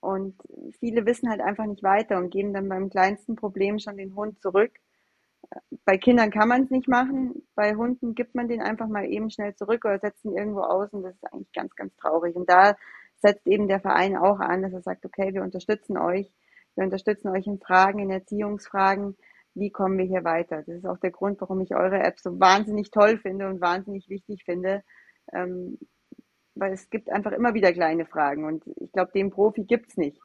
Und 0.00 0.34
viele 0.80 1.04
wissen 1.04 1.28
halt 1.28 1.40
einfach 1.40 1.66
nicht 1.66 1.82
weiter 1.82 2.18
und 2.18 2.30
geben 2.30 2.54
dann 2.54 2.68
beim 2.68 2.90
kleinsten 2.90 3.36
Problem 3.36 3.78
schon 3.78 3.96
den 3.96 4.14
Hund 4.14 4.40
zurück 4.40 4.72
bei 5.84 5.98
Kindern 5.98 6.30
kann 6.30 6.48
man 6.48 6.64
es 6.64 6.70
nicht 6.70 6.88
machen. 6.88 7.46
Bei 7.54 7.74
Hunden 7.74 8.14
gibt 8.14 8.34
man 8.34 8.48
den 8.48 8.62
einfach 8.62 8.88
mal 8.88 9.04
eben 9.06 9.30
schnell 9.30 9.54
zurück 9.54 9.84
oder 9.84 9.98
setzt 9.98 10.24
ihn 10.24 10.36
irgendwo 10.36 10.60
aus 10.60 10.92
und 10.92 11.02
das 11.02 11.14
ist 11.14 11.32
eigentlich 11.32 11.52
ganz, 11.52 11.74
ganz 11.74 11.94
traurig. 11.96 12.36
Und 12.36 12.48
da 12.48 12.76
setzt 13.16 13.46
eben 13.46 13.68
der 13.68 13.80
Verein 13.80 14.16
auch 14.16 14.40
an, 14.40 14.62
dass 14.62 14.72
er 14.72 14.82
sagt, 14.82 15.04
okay, 15.04 15.32
wir 15.34 15.42
unterstützen 15.42 15.96
euch. 15.96 16.32
Wir 16.74 16.84
unterstützen 16.84 17.28
euch 17.28 17.46
in 17.46 17.58
Fragen, 17.58 18.00
in 18.00 18.10
Erziehungsfragen. 18.10 19.16
Wie 19.54 19.70
kommen 19.70 19.98
wir 19.98 20.04
hier 20.04 20.24
weiter? 20.24 20.62
Das 20.66 20.76
ist 20.76 20.86
auch 20.86 20.98
der 20.98 21.12
Grund, 21.12 21.40
warum 21.40 21.60
ich 21.60 21.74
eure 21.74 22.00
App 22.00 22.18
so 22.18 22.38
wahnsinnig 22.40 22.90
toll 22.90 23.18
finde 23.18 23.48
und 23.48 23.60
wahnsinnig 23.60 24.08
wichtig 24.08 24.44
finde. 24.44 24.82
Ähm, 25.32 25.78
weil 26.54 26.72
es 26.72 26.90
gibt 26.90 27.10
einfach 27.10 27.32
immer 27.32 27.54
wieder 27.54 27.72
kleine 27.72 28.06
Fragen 28.06 28.44
und 28.44 28.64
ich 28.80 28.92
glaube, 28.92 29.10
den 29.12 29.30
Profi 29.30 29.64
gibt's 29.64 29.96
nicht. 29.96 30.20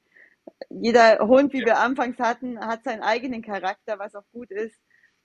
Jeder 0.70 1.20
Hund, 1.20 1.54
wie 1.54 1.66
wir 1.66 1.80
anfangs 1.80 2.18
hatten, 2.20 2.60
hat 2.60 2.84
seinen 2.84 3.02
eigenen 3.02 3.42
Charakter, 3.42 4.00
was 4.00 4.16
auch 4.16 4.26
gut 4.32 4.52
ist. 4.52 4.80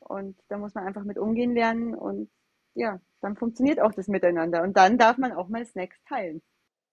Und 0.06 0.37
da 0.49 0.58
muss 0.58 0.75
man 0.75 0.87
einfach 0.87 1.04
mit 1.04 1.18
umgehen 1.18 1.54
lernen 1.54 1.94
und 1.94 2.30
ja, 2.75 3.00
dann 3.20 3.37
funktioniert 3.37 3.80
auch 3.80 3.92
das 3.92 4.08
Miteinander. 4.08 4.62
Und 4.62 4.76
dann 4.76 4.99
darf 4.99 5.16
man 5.16 5.32
auch 5.32 5.49
mal 5.49 5.64
Snacks 5.64 5.96
teilen. 6.08 6.42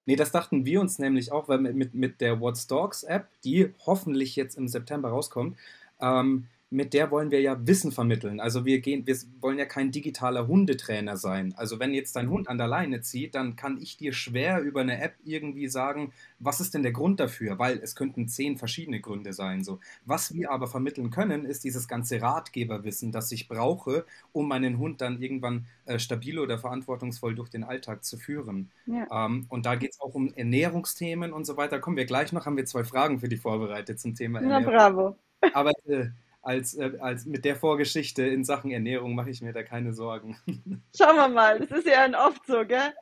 Nee, 0.06 0.16
das 0.16 0.32
dachten 0.32 0.66
wir 0.66 0.82
uns 0.82 1.00
nämlich 1.00 1.32
auch, 1.32 1.48
weil 1.48 1.60
mit, 1.60 1.94
mit 1.94 2.22
der 2.22 2.40
What's 2.40 2.68
Dogs 2.68 3.04
App, 3.04 3.28
die 3.44 3.74
hoffentlich 3.86 4.36
jetzt 4.36 4.58
im 4.58 4.68
September 4.68 5.10
rauskommt, 5.10 5.58
ähm, 6.00 6.48
mit 6.74 6.94
der 6.94 7.12
wollen 7.12 7.32
wir 7.32 7.42
ja 7.42 7.68
Wissen 7.68 7.92
vermitteln. 7.92 8.40
Also 8.40 8.64
wir 8.64 8.80
gehen, 8.80 9.06
wir 9.06 9.18
wollen 9.42 9.60
ja 9.60 9.66
kein 9.66 9.92
digitaler 9.92 10.48
Hundetrainer 10.48 11.18
sein. 11.18 11.54
Also 11.58 11.80
wenn 11.80 11.94
jetzt 11.94 12.16
dein 12.16 12.30
Hund 12.30 12.48
an 12.48 12.58
der 12.58 12.68
Leine 12.68 13.02
zieht, 13.02 13.36
dann 13.36 13.58
kann 13.58 13.78
ich 13.82 13.98
dir 13.98 14.14
schwer 14.14 14.62
über 14.62 14.80
eine 14.80 15.02
App 15.02 15.16
irgendwie 15.26 15.68
sagen, 15.68 16.14
was 16.40 16.62
ist 16.62 16.74
denn 16.74 16.82
der 16.82 16.94
Grund 16.94 17.20
dafür? 17.20 17.60
Weil 17.60 17.78
es 17.80 17.94
könnten 17.94 18.30
zehn 18.30 18.58
verschiedene 18.58 19.02
Gründe 19.02 19.34
sein. 19.34 19.66
So. 19.66 19.82
Was 20.06 20.34
wir 20.34 20.50
aber 20.50 20.68
vermitteln 20.68 21.10
können, 21.10 21.44
ist 21.44 21.66
dieses 21.66 21.90
ganze 21.90 22.22
Ratgeberwissen, 22.22 23.12
das 23.12 23.34
ich 23.34 23.50
brauche, 23.50 24.06
um 24.32 24.48
meinen 24.48 24.78
Hund 24.78 25.02
dann 25.02 25.22
irgendwann 25.22 25.66
äh, 25.86 26.00
stabil 26.00 26.40
oder 26.40 26.58
verantwortungsvoll 26.58 27.36
durch 27.36 27.50
den 27.50 27.66
Alltag 27.66 28.06
zu 28.06 28.16
führen. 28.16 28.72
Ja. 28.86 29.26
Ähm, 29.26 29.46
und 29.50 29.66
da 29.66 29.76
geht 29.76 29.92
es 29.92 30.00
auch 30.00 30.16
um 30.16 30.34
Ernährungsthemen 30.34 31.34
und 31.34 31.44
so 31.44 31.58
weiter. 31.58 31.80
Kommen 31.80 31.98
wir 31.98 32.06
gleich 32.06 32.32
noch, 32.32 32.46
haben 32.46 32.56
wir 32.56 32.66
zwei 32.66 32.86
Fragen 32.86 33.20
für 33.20 33.28
dich 33.28 33.42
vorbereitet 33.42 34.00
zum 34.00 34.16
Thema 34.16 34.40
Ernährung. 34.40 34.64
Na 34.64 34.90
bravo. 34.90 35.16
Aber 35.54 35.72
äh, 35.86 36.06
als, 36.42 36.74
äh, 36.76 36.98
als 37.00 37.26
mit 37.26 37.46
der 37.46 37.56
Vorgeschichte 37.56 38.24
in 38.24 38.44
Sachen 38.44 38.72
Ernährung 38.72 39.16
mache 39.16 39.30
ich 39.30 39.42
mir 39.42 39.54
da 39.54 39.64
keine 39.64 39.94
Sorgen. 39.94 40.38
Schauen 40.96 41.16
wir 41.16 41.30
mal, 41.30 41.60
das 41.60 41.72
ist 41.72 41.88
ja 41.88 42.08
oft 42.28 42.46
so, 42.46 42.66
gell? 42.66 42.94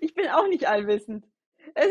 Ich 0.00 0.14
bin 0.14 0.28
auch 0.28 0.48
nicht 0.48 0.66
allwissend. 0.68 1.26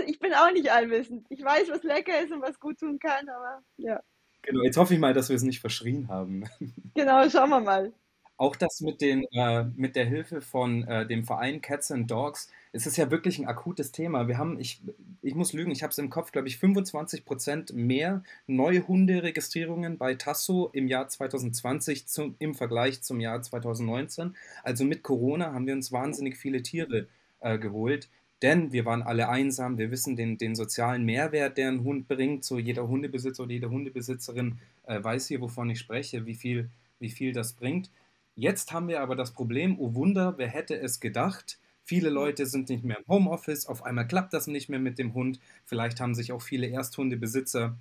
Ich 0.07 0.19
bin 0.19 0.33
auch 0.33 0.51
nicht 0.51 0.71
allwissend. 0.71 1.27
Ich 1.29 1.43
weiß, 1.43 1.69
was 1.69 1.83
lecker 1.83 2.21
ist 2.21 2.31
und 2.31 2.41
was 2.41 2.59
gut 2.59 2.79
tun 2.79 2.97
kann, 2.97 3.27
aber 3.29 3.61
ja. 3.77 4.01
Genau, 4.41 4.63
jetzt 4.63 4.77
hoffe 4.77 4.93
ich 4.93 4.99
mal, 4.99 5.13
dass 5.13 5.29
wir 5.29 5.35
es 5.35 5.43
nicht 5.43 5.59
verschrien 5.59 6.07
haben. 6.07 6.45
Genau, 6.95 7.27
schauen 7.29 7.49
wir 7.49 7.59
mal. 7.59 7.93
Auch 8.37 8.55
das 8.55 8.81
mit, 8.81 9.01
den, 9.01 9.25
äh, 9.31 9.63
mit 9.75 9.95
der 9.95 10.05
Hilfe 10.05 10.41
von 10.41 10.83
äh, 10.87 11.07
dem 11.07 11.23
Verein 11.23 11.61
Cats 11.61 11.91
and 11.91 12.09
Dogs, 12.09 12.51
es 12.73 12.85
ist 12.85 12.97
ja 12.97 13.11
wirklich 13.11 13.39
ein 13.39 13.47
akutes 13.47 13.91
Thema. 13.91 14.27
Wir 14.27 14.37
haben, 14.37 14.59
ich, 14.59 14.81
ich 15.25 15.33
muss 15.33 15.53
lügen, 15.53 15.71
ich 15.71 15.81
habe 15.81 15.89
es 15.89 15.97
im 15.97 16.11
Kopf, 16.11 16.31
glaube 16.31 16.47
ich, 16.47 16.59
25 16.59 17.25
Prozent 17.25 17.73
mehr 17.73 18.23
neue 18.45 18.87
Hunderegistrierungen 18.87 19.97
bei 19.97 20.13
Tasso 20.13 20.69
im 20.71 20.87
Jahr 20.87 21.07
2020 21.07 22.05
zum, 22.05 22.35
im 22.37 22.53
Vergleich 22.53 23.01
zum 23.01 23.19
Jahr 23.19 23.41
2019. 23.41 24.35
Also 24.63 24.85
mit 24.85 25.01
Corona 25.01 25.51
haben 25.51 25.65
wir 25.65 25.73
uns 25.73 25.91
wahnsinnig 25.91 26.37
viele 26.37 26.61
Tiere 26.61 27.07
äh, 27.39 27.57
geholt. 27.57 28.07
Denn 28.43 28.71
wir 28.71 28.85
waren 28.85 29.01
alle 29.01 29.27
einsam, 29.27 29.79
wir 29.79 29.89
wissen 29.89 30.15
den, 30.15 30.37
den 30.37 30.53
sozialen 30.53 31.03
Mehrwert, 31.05 31.57
der 31.57 31.69
ein 31.69 31.83
Hund 31.83 32.07
bringt. 32.07 32.43
So 32.45 32.59
jeder 32.59 32.87
Hundebesitzer 32.87 33.43
oder 33.43 33.53
jede 33.53 33.71
Hundebesitzerin 33.71 34.59
äh, 34.85 35.03
weiß 35.03 35.27
hier, 35.27 35.41
wovon 35.41 35.71
ich 35.71 35.79
spreche, 35.79 36.27
wie 36.27 36.35
viel, 36.35 36.69
wie 36.99 37.09
viel 37.09 37.33
das 37.33 37.53
bringt. 37.53 37.89
Jetzt 38.35 38.73
haben 38.73 38.89
wir 38.89 39.01
aber 39.01 39.15
das 39.15 39.31
Problem, 39.31 39.79
oh 39.79 39.95
Wunder, 39.95 40.35
wer 40.37 40.49
hätte 40.49 40.79
es 40.79 40.99
gedacht? 40.99 41.57
Viele 41.87 42.09
Leute 42.09 42.47
sind 42.47 42.69
nicht 42.69 42.83
mehr 42.83 42.97
im 42.97 43.07
Homeoffice, 43.07 43.67
auf 43.67 43.83
einmal 43.83 44.07
klappt 44.07 44.33
das 44.33 44.47
nicht 44.47 44.69
mehr 44.69 44.79
mit 44.79 44.97
dem 44.97 45.13
Hund. 45.13 45.39
Vielleicht 45.65 46.01
haben 46.01 46.15
sich 46.15 46.31
auch 46.31 46.41
viele 46.41 46.67
Ersthundebesitzer 46.67 47.77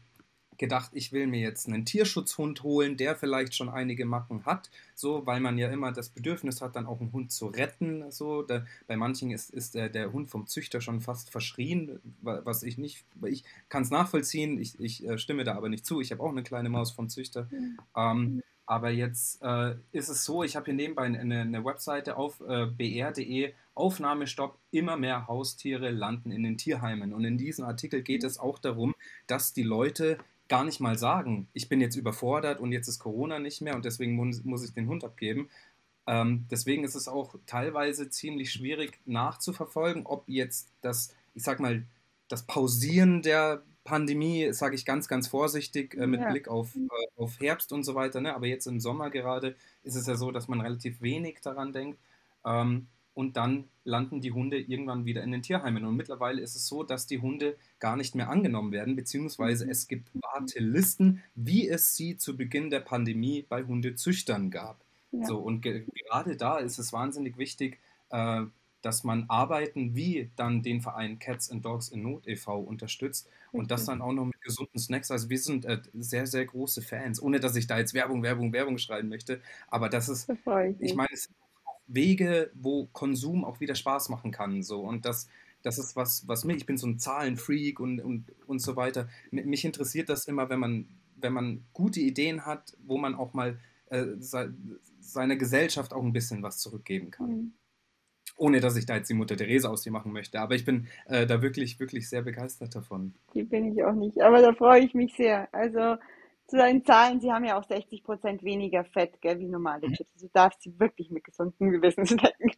gedacht, 0.59 0.91
ich 0.93 1.11
will 1.11 1.27
mir 1.27 1.41
jetzt 1.41 1.67
einen 1.67 1.85
Tierschutzhund 1.85 2.63
holen, 2.63 2.97
der 2.99 3.17
vielleicht 3.17 3.55
schon 3.55 3.69
einige 3.69 4.05
Macken 4.05 4.45
hat, 4.45 4.71
so, 4.95 5.27
weil 5.27 5.41
man 5.41 5.59
ja 5.59 5.69
immer 5.71 5.91
das 5.91 6.11
Bedürfnis 6.11 6.61
hat, 6.61 6.77
dann 6.77 6.87
auch 6.87 7.01
einen 7.01 7.13
Hund 7.13 7.33
zu 7.33 7.47
retten, 7.47 8.11
so. 8.11 8.43
Da, 8.43 8.65
bei 8.87 8.97
manchen 8.97 9.31
ist, 9.31 9.51
ist 9.51 9.75
der, 9.75 9.89
der 9.89 10.13
Hund 10.13 10.31
vom 10.31 10.47
Züchter 10.47 10.83
schon 10.83 11.01
fast 11.01 11.31
verschrien, 11.31 11.99
was 12.21 12.63
ich 12.63 12.79
nicht, 12.79 13.05
ich 13.27 13.45
kann 13.71 13.83
es 13.83 13.91
nachvollziehen, 13.91 14.61
ich, 14.61 14.79
ich 14.79 15.07
äh, 15.09 15.19
stimme 15.19 15.45
da 15.45 15.55
aber 15.55 15.71
nicht 15.71 15.87
zu. 15.87 16.01
Ich 16.01 16.13
habe 16.13 16.23
auch 16.23 16.31
eine 16.31 16.43
kleine 16.43 16.69
Maus 16.69 16.93
vom 16.93 17.09
Züchter. 17.09 17.49
Mhm. 17.51 17.79
Ähm, 17.97 18.43
aber 18.67 18.91
jetzt 18.91 19.43
äh, 19.43 19.75
ist 19.93 20.09
es 20.09 20.25
so, 20.25 20.43
ich 20.43 20.57
habe 20.57 20.67
hier 20.67 20.75
nebenbei 20.75 21.03
eine, 21.03 21.41
eine 21.41 21.65
Webseite 21.65 22.17
auf 22.17 22.41
äh, 22.41 22.67
br.de, 22.67 23.53
Aufnahmestopp, 23.75 24.59
immer 24.71 24.97
mehr 24.97 25.27
Haustiere 25.27 25.91
landen 25.91 26.31
in 26.31 26.43
den 26.43 26.57
Tierheimen. 26.57 27.13
Und 27.13 27.25
in 27.25 27.37
diesem 27.37 27.65
Artikel 27.65 28.03
geht 28.03 28.23
mhm. 28.23 28.29
es 28.29 28.39
auch 28.39 28.59
darum, 28.59 28.95
dass 29.27 29.53
die 29.53 29.63
Leute 29.63 30.19
gar 30.49 30.65
nicht 30.65 30.81
mal 30.81 30.99
sagen, 30.99 31.49
ich 31.53 31.69
bin 31.69 31.81
jetzt 31.81 31.97
überfordert 31.97 32.61
und 32.61 32.73
jetzt 32.73 32.89
ist 32.89 32.99
Corona 32.99 33.39
nicht 33.39 33.61
mehr 33.61 33.75
und 33.75 33.85
deswegen 33.85 34.15
muss, 34.15 34.45
muss 34.45 34.65
ich 34.65 34.75
den 34.75 34.89
Hund 34.89 35.05
abgeben. 35.05 35.49
Ähm, 36.07 36.47
deswegen 36.51 36.85
ist 36.85 36.95
es 36.95 37.09
auch 37.09 37.35
teilweise 37.47 38.11
ziemlich 38.11 38.53
schwierig 38.53 39.01
nachzuverfolgen, 39.07 40.07
ob 40.07 40.25
jetzt 40.29 40.71
das, 40.83 41.15
ich 41.35 41.43
sag 41.43 41.61
mal, 41.61 41.85
das 42.29 42.47
Pausieren 42.47 43.23
der 43.23 43.63
Pandemie, 43.85 44.53
sage 44.53 44.75
ich 44.75 44.85
ganz, 44.85 45.09
ganz 45.09 45.29
vorsichtig 45.29 45.95
äh, 45.95 46.07
mit 46.07 46.21
ja. 46.21 46.31
Blick 46.31 46.49
auf, 46.49 46.75
äh, 46.75 47.21
auf 47.21 47.39
Herbst 47.39 47.73
und 47.73 47.85
so 47.85 47.95
weiter. 47.95 48.21
Ne? 48.21 48.35
Aber 48.35 48.47
jetzt 48.47 48.67
im 48.67 48.81
Sommer 48.81 49.11
gerade 49.11 49.55
ist 49.83 49.95
es 49.95 50.07
ja 50.07 50.17
so, 50.17 50.31
dass 50.31 50.49
man 50.49 50.61
relativ 50.61 51.03
wenig 51.03 51.41
daran 51.43 51.73
denkt. 51.73 51.99
Ähm, 52.45 52.87
und 53.15 53.37
dann 53.37 53.69
landen 53.85 54.21
die 54.21 54.33
Hunde 54.33 54.59
irgendwann 54.59 55.05
wieder 55.05 55.23
in 55.23 55.31
den 55.31 55.43
Tierheimen. 55.43 55.85
Und 55.85 55.97
mittlerweile 55.97 56.43
ist 56.43 56.57
es 56.57 56.67
so, 56.67 56.83
dass 56.83 57.07
die 57.07 57.21
Hunde 57.21 57.57
gar 57.79 57.97
nicht 57.97 58.17
mehr 58.17 58.29
angenommen 58.29 58.73
werden, 58.73 58.97
beziehungsweise 58.97 59.71
es 59.71 59.87
gibt 59.87 60.11
Wartelisten, 60.15 61.23
wie 61.37 61.69
es 61.69 61.95
sie 61.95 62.17
zu 62.17 62.37
Beginn 62.37 62.71
der 62.71 62.81
Pandemie 62.81 63.45
bei 63.49 63.63
Hundezüchtern 63.63 64.51
gab. 64.51 64.81
Ja. 65.13 65.27
So, 65.27 65.39
und 65.39 65.61
ge 65.61 65.85
gerade 65.95 66.37
da 66.37 66.59
ist 66.59 66.79
es 66.79 66.93
wahnsinnig 66.93 67.39
wichtig, 67.39 67.79
äh, 68.11 68.43
dass 68.85 69.03
man 69.03 69.25
Arbeiten 69.29 69.95
wie 69.95 70.31
dann 70.37 70.63
den 70.63 70.83
Verein 70.83 71.19
Cats 71.19 71.51
and 71.51 71.65
Dogs 71.65 71.89
in 71.89 72.03
Not 72.03 72.29
e.V. 72.29 72.61
unterstützt 72.61 73.31
und 73.51 73.71
das 73.71 73.87
dann 73.87 74.03
auch 74.03 74.13
noch 74.13 74.27
mit 74.27 74.41
gesunden 74.43 74.79
Snacks. 74.79 75.11
Also 75.11 75.31
wir 75.31 75.39
sind 75.39 75.65
äh, 75.65 75.81
sehr, 75.95 76.27
sehr 76.27 76.45
große 76.45 76.83
Fans, 76.83 77.23
ohne 77.23 77.41
dass 77.41 77.57
ich 77.57 77.67
da 77.67 77.79
jetzt 77.79 77.95
Werbung, 77.95 78.23
Werbung, 78.23 78.53
Werbung 78.53 78.77
schreiben 78.77 79.09
möchte. 79.09 79.41
Aber 79.69 79.89
das 79.89 80.11
ist, 80.11 80.29
das 80.29 80.39
ich, 80.79 80.91
ich 80.91 80.95
meine, 80.95 81.09
es 81.13 81.25
sind 81.25 81.37
auch 81.65 81.81
Wege, 81.87 82.51
wo 82.55 82.87
Konsum 82.87 83.45
auch 83.45 83.61
wieder 83.61 83.75
Spaß 83.75 84.11
machen 84.11 84.33
kann. 84.33 84.63
So. 84.63 84.83
Und 84.83 85.07
das, 85.07 85.29
das 85.63 85.79
ist 85.79 85.97
was, 85.97 86.29
was 86.29 86.45
mich, 86.45 86.59
ich 86.59 86.67
bin 86.67 86.77
so 86.77 86.87
ein 86.87 86.99
Zahlenfreak 86.99 87.81
und, 87.81 88.01
und, 88.01 88.33
und 88.47 88.59
so 88.59 88.77
weiter. 88.77 89.09
Mich 89.31 89.65
interessiert 89.65 90.11
das 90.11 90.27
immer, 90.27 90.51
wenn 90.51 90.61
man, 90.61 90.89
wenn 91.17 91.33
man 91.33 91.65
gute 91.73 92.01
Ideen 92.01 92.45
hat, 92.45 92.77
wo 92.85 92.99
man 92.99 93.15
auch 93.15 93.33
mal 93.33 93.59
äh, 93.87 94.05
seiner 94.19 95.37
Gesellschaft 95.37 95.95
auch 95.95 96.03
ein 96.03 96.13
bisschen 96.13 96.43
was 96.43 96.59
zurückgeben 96.59 97.11
kann. 97.11 97.31
Mhm 97.31 97.53
ohne 98.37 98.61
dass 98.61 98.77
ich 98.77 98.87
da 98.87 98.97
jetzt 98.97 99.11
die 99.11 99.15
Mutter 99.15 99.37
Therese 99.37 99.71
aus 99.71 99.83
dir 99.83 99.93
machen 99.93 100.13
möchte. 100.13 100.41
Aber 100.41 100.55
ich 100.55 100.65
bin 100.65 100.89
äh, 101.07 101.27
da 101.27 101.43
wirklich, 101.43 101.79
wirklich 101.79 102.09
sehr 102.09 102.23
begeistert 102.23 102.75
davon. 102.75 103.15
Die 103.35 103.45
bin 103.45 103.73
ich 103.73 103.85
auch 103.85 103.95
nicht, 103.95 104.21
aber 104.21 104.41
da 104.41 104.53
freue 104.53 104.85
ich 104.85 104.95
mich 104.95 105.15
sehr. 105.17 105.49
Also 105.53 105.97
zu 106.47 106.57
deinen 106.57 106.85
Zahlen, 106.85 107.21
sie 107.21 107.33
haben 107.33 107.45
ja 107.45 107.59
auch 107.59 107.65
60 107.65 108.03
Prozent 108.05 108.43
weniger 108.43 108.85
Fett 108.85 109.21
gell, 109.21 109.39
wie 109.39 109.49
normale 109.49 109.89
mhm. 109.89 109.95
Chips. 109.95 110.11
Also 110.15 110.27
du 110.27 110.33
darfst 110.33 110.63
sie 110.63 110.79
wirklich 110.79 111.11
mit 111.11 111.25
gesundem 111.25 111.71
Gewissen 111.71 112.07
snacken. 112.07 112.51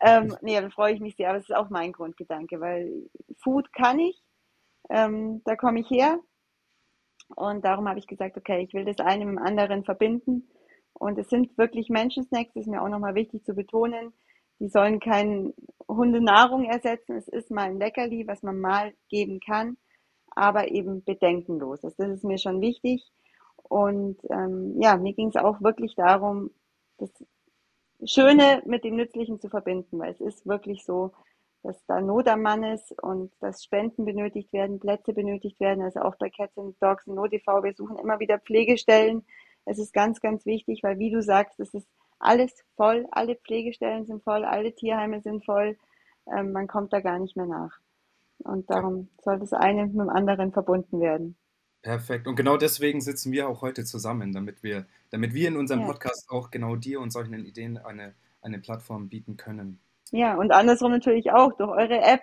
ähm, 0.00 0.36
nee, 0.42 0.60
da 0.60 0.68
freue 0.70 0.94
ich 0.94 1.00
mich 1.00 1.16
sehr, 1.16 1.30
aber 1.30 1.38
es 1.38 1.48
ist 1.48 1.56
auch 1.56 1.70
mein 1.70 1.92
Grundgedanke, 1.92 2.60
weil 2.60 3.08
Food 3.38 3.72
kann 3.72 3.98
ich, 3.98 4.22
ähm, 4.90 5.42
da 5.44 5.56
komme 5.56 5.80
ich 5.80 5.90
her. 5.90 6.20
Und 7.36 7.64
darum 7.64 7.88
habe 7.88 8.00
ich 8.00 8.08
gesagt, 8.08 8.36
okay, 8.36 8.62
ich 8.62 8.74
will 8.74 8.84
das 8.84 8.98
eine 8.98 9.24
mit 9.24 9.36
dem 9.36 9.44
anderen 9.44 9.84
verbinden. 9.84 10.48
Und 10.92 11.16
es 11.16 11.28
sind 11.28 11.56
wirklich 11.56 11.88
Menschensnacks, 11.88 12.52
das 12.54 12.62
ist 12.62 12.70
mir 12.70 12.82
auch 12.82 12.88
nochmal 12.88 13.14
wichtig 13.14 13.44
zu 13.44 13.54
betonen 13.54 14.12
die 14.60 14.68
sollen 14.68 15.00
keine 15.00 15.54
Hundenahrung 15.88 16.64
ersetzen. 16.64 17.16
Es 17.16 17.28
ist 17.28 17.50
mal 17.50 17.64
ein 17.64 17.78
Leckerli, 17.78 18.26
was 18.26 18.42
man 18.42 18.60
mal 18.60 18.92
geben 19.08 19.40
kann, 19.40 19.76
aber 20.30 20.70
eben 20.70 21.02
bedenkenlos. 21.02 21.80
Das 21.80 21.98
ist 21.98 22.24
mir 22.24 22.38
schon 22.38 22.60
wichtig. 22.60 23.10
Und 23.62 24.18
ähm, 24.30 24.80
ja, 24.80 24.96
mir 24.96 25.14
ging 25.14 25.28
es 25.28 25.36
auch 25.36 25.60
wirklich 25.60 25.94
darum, 25.94 26.50
das 26.98 27.10
Schöne 28.04 28.62
mit 28.66 28.84
dem 28.84 28.96
Nützlichen 28.96 29.40
zu 29.40 29.48
verbinden, 29.48 29.98
weil 29.98 30.12
es 30.12 30.20
ist 30.20 30.46
wirklich 30.46 30.84
so, 30.84 31.12
dass 31.62 31.84
da 31.86 32.00
Not 32.00 32.28
am 32.28 32.42
Mann 32.42 32.64
ist 32.64 32.92
und 33.02 33.32
dass 33.40 33.62
Spenden 33.62 34.04
benötigt 34.04 34.52
werden, 34.52 34.80
Plätze 34.80 35.12
benötigt 35.12 35.60
werden. 35.60 35.82
Also 35.82 36.00
auch 36.00 36.16
bei 36.16 36.30
Cats 36.30 36.56
and 36.56 36.76
Dogs 36.82 37.06
und 37.06 37.16
NoTV, 37.16 37.62
wir 37.62 37.74
suchen 37.74 37.98
immer 37.98 38.18
wieder 38.18 38.38
Pflegestellen. 38.38 39.24
Es 39.66 39.78
ist 39.78 39.92
ganz, 39.92 40.20
ganz 40.20 40.46
wichtig, 40.46 40.82
weil 40.82 40.98
wie 40.98 41.10
du 41.10 41.22
sagst, 41.22 41.60
es 41.60 41.74
ist 41.74 41.88
alles 42.20 42.52
voll, 42.76 43.06
alle 43.10 43.34
Pflegestellen 43.34 44.06
sind 44.06 44.22
voll, 44.22 44.44
alle 44.44 44.74
Tierheime 44.74 45.20
sind 45.20 45.44
voll. 45.44 45.76
Ähm, 46.32 46.52
man 46.52 46.68
kommt 46.68 46.92
da 46.92 47.00
gar 47.00 47.18
nicht 47.18 47.36
mehr 47.36 47.46
nach. 47.46 47.78
Und 48.38 48.70
darum 48.70 49.08
soll 49.22 49.38
das 49.38 49.52
eine 49.52 49.86
mit 49.86 49.94
dem 49.94 50.08
anderen 50.08 50.52
verbunden 50.52 51.00
werden. 51.00 51.36
Perfekt. 51.82 52.26
Und 52.26 52.36
genau 52.36 52.56
deswegen 52.56 53.00
sitzen 53.00 53.32
wir 53.32 53.48
auch 53.48 53.62
heute 53.62 53.84
zusammen, 53.84 54.32
damit 54.32 54.62
wir, 54.62 54.86
damit 55.10 55.34
wir 55.34 55.48
in 55.48 55.56
unserem 55.56 55.80
ja. 55.80 55.86
Podcast 55.86 56.30
auch 56.30 56.50
genau 56.50 56.76
dir 56.76 57.00
und 57.00 57.10
solchen 57.10 57.34
Ideen 57.44 57.78
eine, 57.78 58.14
eine 58.42 58.58
Plattform 58.58 59.08
bieten 59.08 59.36
können. 59.36 59.80
Ja, 60.10 60.36
und 60.36 60.52
andersrum 60.52 60.92
natürlich 60.92 61.32
auch 61.32 61.52
durch 61.54 61.70
eure 61.70 62.00
App 62.00 62.20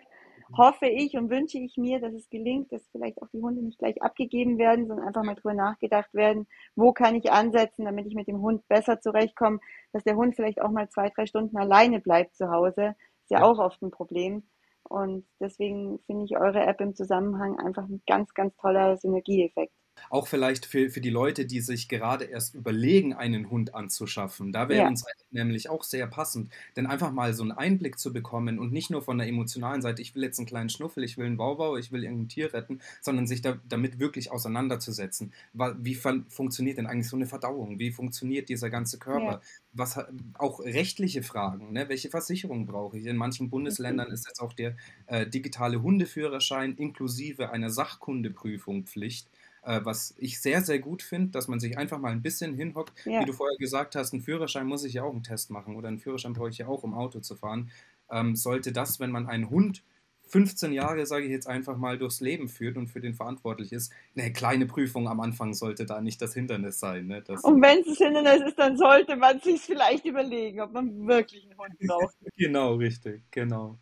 hoffe 0.55 0.87
ich 0.87 1.15
und 1.15 1.29
wünsche 1.29 1.57
ich 1.57 1.77
mir, 1.77 1.99
dass 1.99 2.13
es 2.13 2.29
gelingt, 2.29 2.71
dass 2.71 2.87
vielleicht 2.91 3.21
auch 3.21 3.27
die 3.33 3.41
Hunde 3.41 3.61
nicht 3.63 3.79
gleich 3.79 4.01
abgegeben 4.01 4.57
werden, 4.57 4.87
sondern 4.87 5.07
einfach 5.07 5.23
mal 5.23 5.35
drüber 5.35 5.53
nachgedacht 5.53 6.13
werden, 6.13 6.47
wo 6.75 6.93
kann 6.93 7.15
ich 7.15 7.31
ansetzen, 7.31 7.85
damit 7.85 8.07
ich 8.07 8.15
mit 8.15 8.27
dem 8.27 8.41
Hund 8.41 8.67
besser 8.67 8.99
zurechtkomme, 9.01 9.59
dass 9.93 10.03
der 10.03 10.15
Hund 10.15 10.35
vielleicht 10.35 10.61
auch 10.61 10.71
mal 10.71 10.89
zwei, 10.89 11.09
drei 11.09 11.25
Stunden 11.25 11.57
alleine 11.57 11.99
bleibt 11.99 12.35
zu 12.35 12.49
Hause. 12.49 12.95
Ist 13.23 13.31
ja, 13.31 13.39
ja. 13.39 13.45
auch 13.45 13.59
oft 13.59 13.81
ein 13.81 13.91
Problem. 13.91 14.43
Und 14.83 15.25
deswegen 15.39 15.99
finde 16.05 16.25
ich 16.25 16.37
eure 16.37 16.61
App 16.65 16.79
im 16.79 16.95
Zusammenhang 16.95 17.59
einfach 17.59 17.83
ein 17.83 18.01
ganz, 18.07 18.33
ganz 18.33 18.55
toller 18.55 18.97
Synergieeffekt. 18.97 19.73
Auch 20.09 20.27
vielleicht 20.27 20.65
für, 20.65 20.89
für 20.89 21.01
die 21.01 21.09
Leute, 21.09 21.45
die 21.45 21.61
sich 21.61 21.87
gerade 21.87 22.25
erst 22.25 22.55
überlegen, 22.55 23.13
einen 23.13 23.49
Hund 23.49 23.75
anzuschaffen. 23.75 24.51
Da 24.51 24.69
wäre 24.69 24.83
ja. 24.83 24.87
uns 24.87 25.05
nämlich 25.31 25.69
auch 25.69 25.83
sehr 25.83 26.07
passend. 26.07 26.51
Denn 26.75 26.87
einfach 26.87 27.11
mal 27.11 27.33
so 27.33 27.43
einen 27.43 27.51
Einblick 27.51 27.99
zu 27.99 28.13
bekommen 28.13 28.59
und 28.59 28.71
nicht 28.71 28.89
nur 28.89 29.01
von 29.01 29.17
der 29.17 29.27
emotionalen 29.27 29.81
Seite, 29.81 30.01
ich 30.01 30.15
will 30.15 30.23
jetzt 30.23 30.39
einen 30.39 30.47
kleinen 30.47 30.69
Schnuffel, 30.69 31.03
ich 31.03 31.17
will 31.17 31.25
einen 31.25 31.37
Wauwau, 31.37 31.77
ich 31.77 31.91
will 31.91 32.03
irgendein 32.03 32.29
Tier 32.29 32.53
retten, 32.53 32.79
sondern 33.01 33.27
sich 33.27 33.41
da, 33.41 33.59
damit 33.67 33.99
wirklich 33.99 34.31
auseinanderzusetzen. 34.31 35.33
Wie 35.53 35.95
funktioniert 35.95 36.77
denn 36.77 36.87
eigentlich 36.87 37.09
so 37.09 37.15
eine 37.15 37.27
Verdauung? 37.27 37.79
Wie 37.79 37.91
funktioniert 37.91 38.49
dieser 38.49 38.69
ganze 38.69 38.97
Körper? 38.99 39.31
Ja. 39.31 39.41
Was, 39.73 39.99
auch 40.37 40.59
rechtliche 40.59 41.21
Fragen, 41.21 41.71
ne? 41.73 41.87
welche 41.89 42.09
Versicherung 42.09 42.65
brauche 42.65 42.97
ich? 42.97 43.05
In 43.05 43.17
manchen 43.17 43.49
Bundesländern 43.49 44.11
ist 44.11 44.27
jetzt 44.27 44.39
auch 44.41 44.53
der 44.53 44.75
äh, 45.05 45.27
digitale 45.27 45.81
Hundeführerschein 45.81 46.75
inklusive 46.75 47.51
einer 47.51 47.69
Sachkundeprüfung 47.69 48.85
Pflicht 48.85 49.29
äh, 49.67 49.81
was 49.83 50.15
ich 50.17 50.39
sehr, 50.39 50.61
sehr 50.61 50.79
gut 50.79 51.03
finde, 51.03 51.31
dass 51.31 51.49
man 51.49 51.59
sich 51.59 51.77
einfach 51.77 51.99
mal 51.99 52.13
ein 52.13 52.21
bisschen 52.21 52.53
hinhockt. 52.55 52.93
Ja. 53.05 53.21
Wie 53.21 53.25
du 53.25 53.33
vorher 53.33 53.57
gesagt 53.57 53.95
hast, 53.95 54.13
einen 54.13 54.21
Führerschein 54.21 54.65
muss 54.65 54.85
ich 54.85 54.93
ja 54.93 55.03
auch 55.03 55.11
einen 55.11 55.23
Test 55.23 55.51
machen 55.51 55.75
oder 55.75 55.89
einen 55.89 55.99
Führerschein 55.99 56.33
brauche 56.33 56.49
ich 56.49 56.57
ja 56.57 56.67
auch, 56.67 56.83
um 56.83 56.93
Auto 56.93 57.19
zu 57.19 57.35
fahren. 57.35 57.69
Ähm, 58.09 58.35
sollte 58.37 58.71
das, 58.71 59.01
wenn 59.01 59.11
man 59.11 59.27
einen 59.27 59.49
Hund 59.49 59.83
15 60.27 60.71
Jahre, 60.73 61.05
sage 61.05 61.25
ich 61.25 61.31
jetzt 61.31 61.47
einfach 61.47 61.77
mal, 61.77 61.97
durchs 61.97 62.21
Leben 62.21 62.47
führt 62.47 62.77
und 62.77 62.87
für 62.87 63.01
den 63.01 63.13
verantwortlich 63.13 63.71
ist, 63.73 63.91
eine 64.15 64.31
kleine 64.31 64.65
Prüfung 64.65 65.07
am 65.07 65.19
Anfang 65.19 65.53
sollte 65.53 65.85
da 65.85 66.01
nicht 66.01 66.21
das 66.21 66.33
Hindernis 66.33 66.79
sein. 66.79 67.07
Ne? 67.07 67.21
Das 67.21 67.43
und 67.43 67.61
wenn 67.61 67.79
es 67.79 67.87
das 67.87 67.97
Hindernis 67.97 68.47
ist, 68.47 68.59
dann 68.59 68.77
sollte 68.77 69.17
man 69.17 69.39
sich 69.41 69.61
vielleicht 69.61 70.05
überlegen, 70.05 70.61
ob 70.61 70.71
man 70.71 71.07
wirklich 71.07 71.43
einen 71.43 71.57
Hund 71.57 71.77
braucht. 71.79 72.15
genau, 72.37 72.75
richtig, 72.75 73.23
genau. 73.31 73.79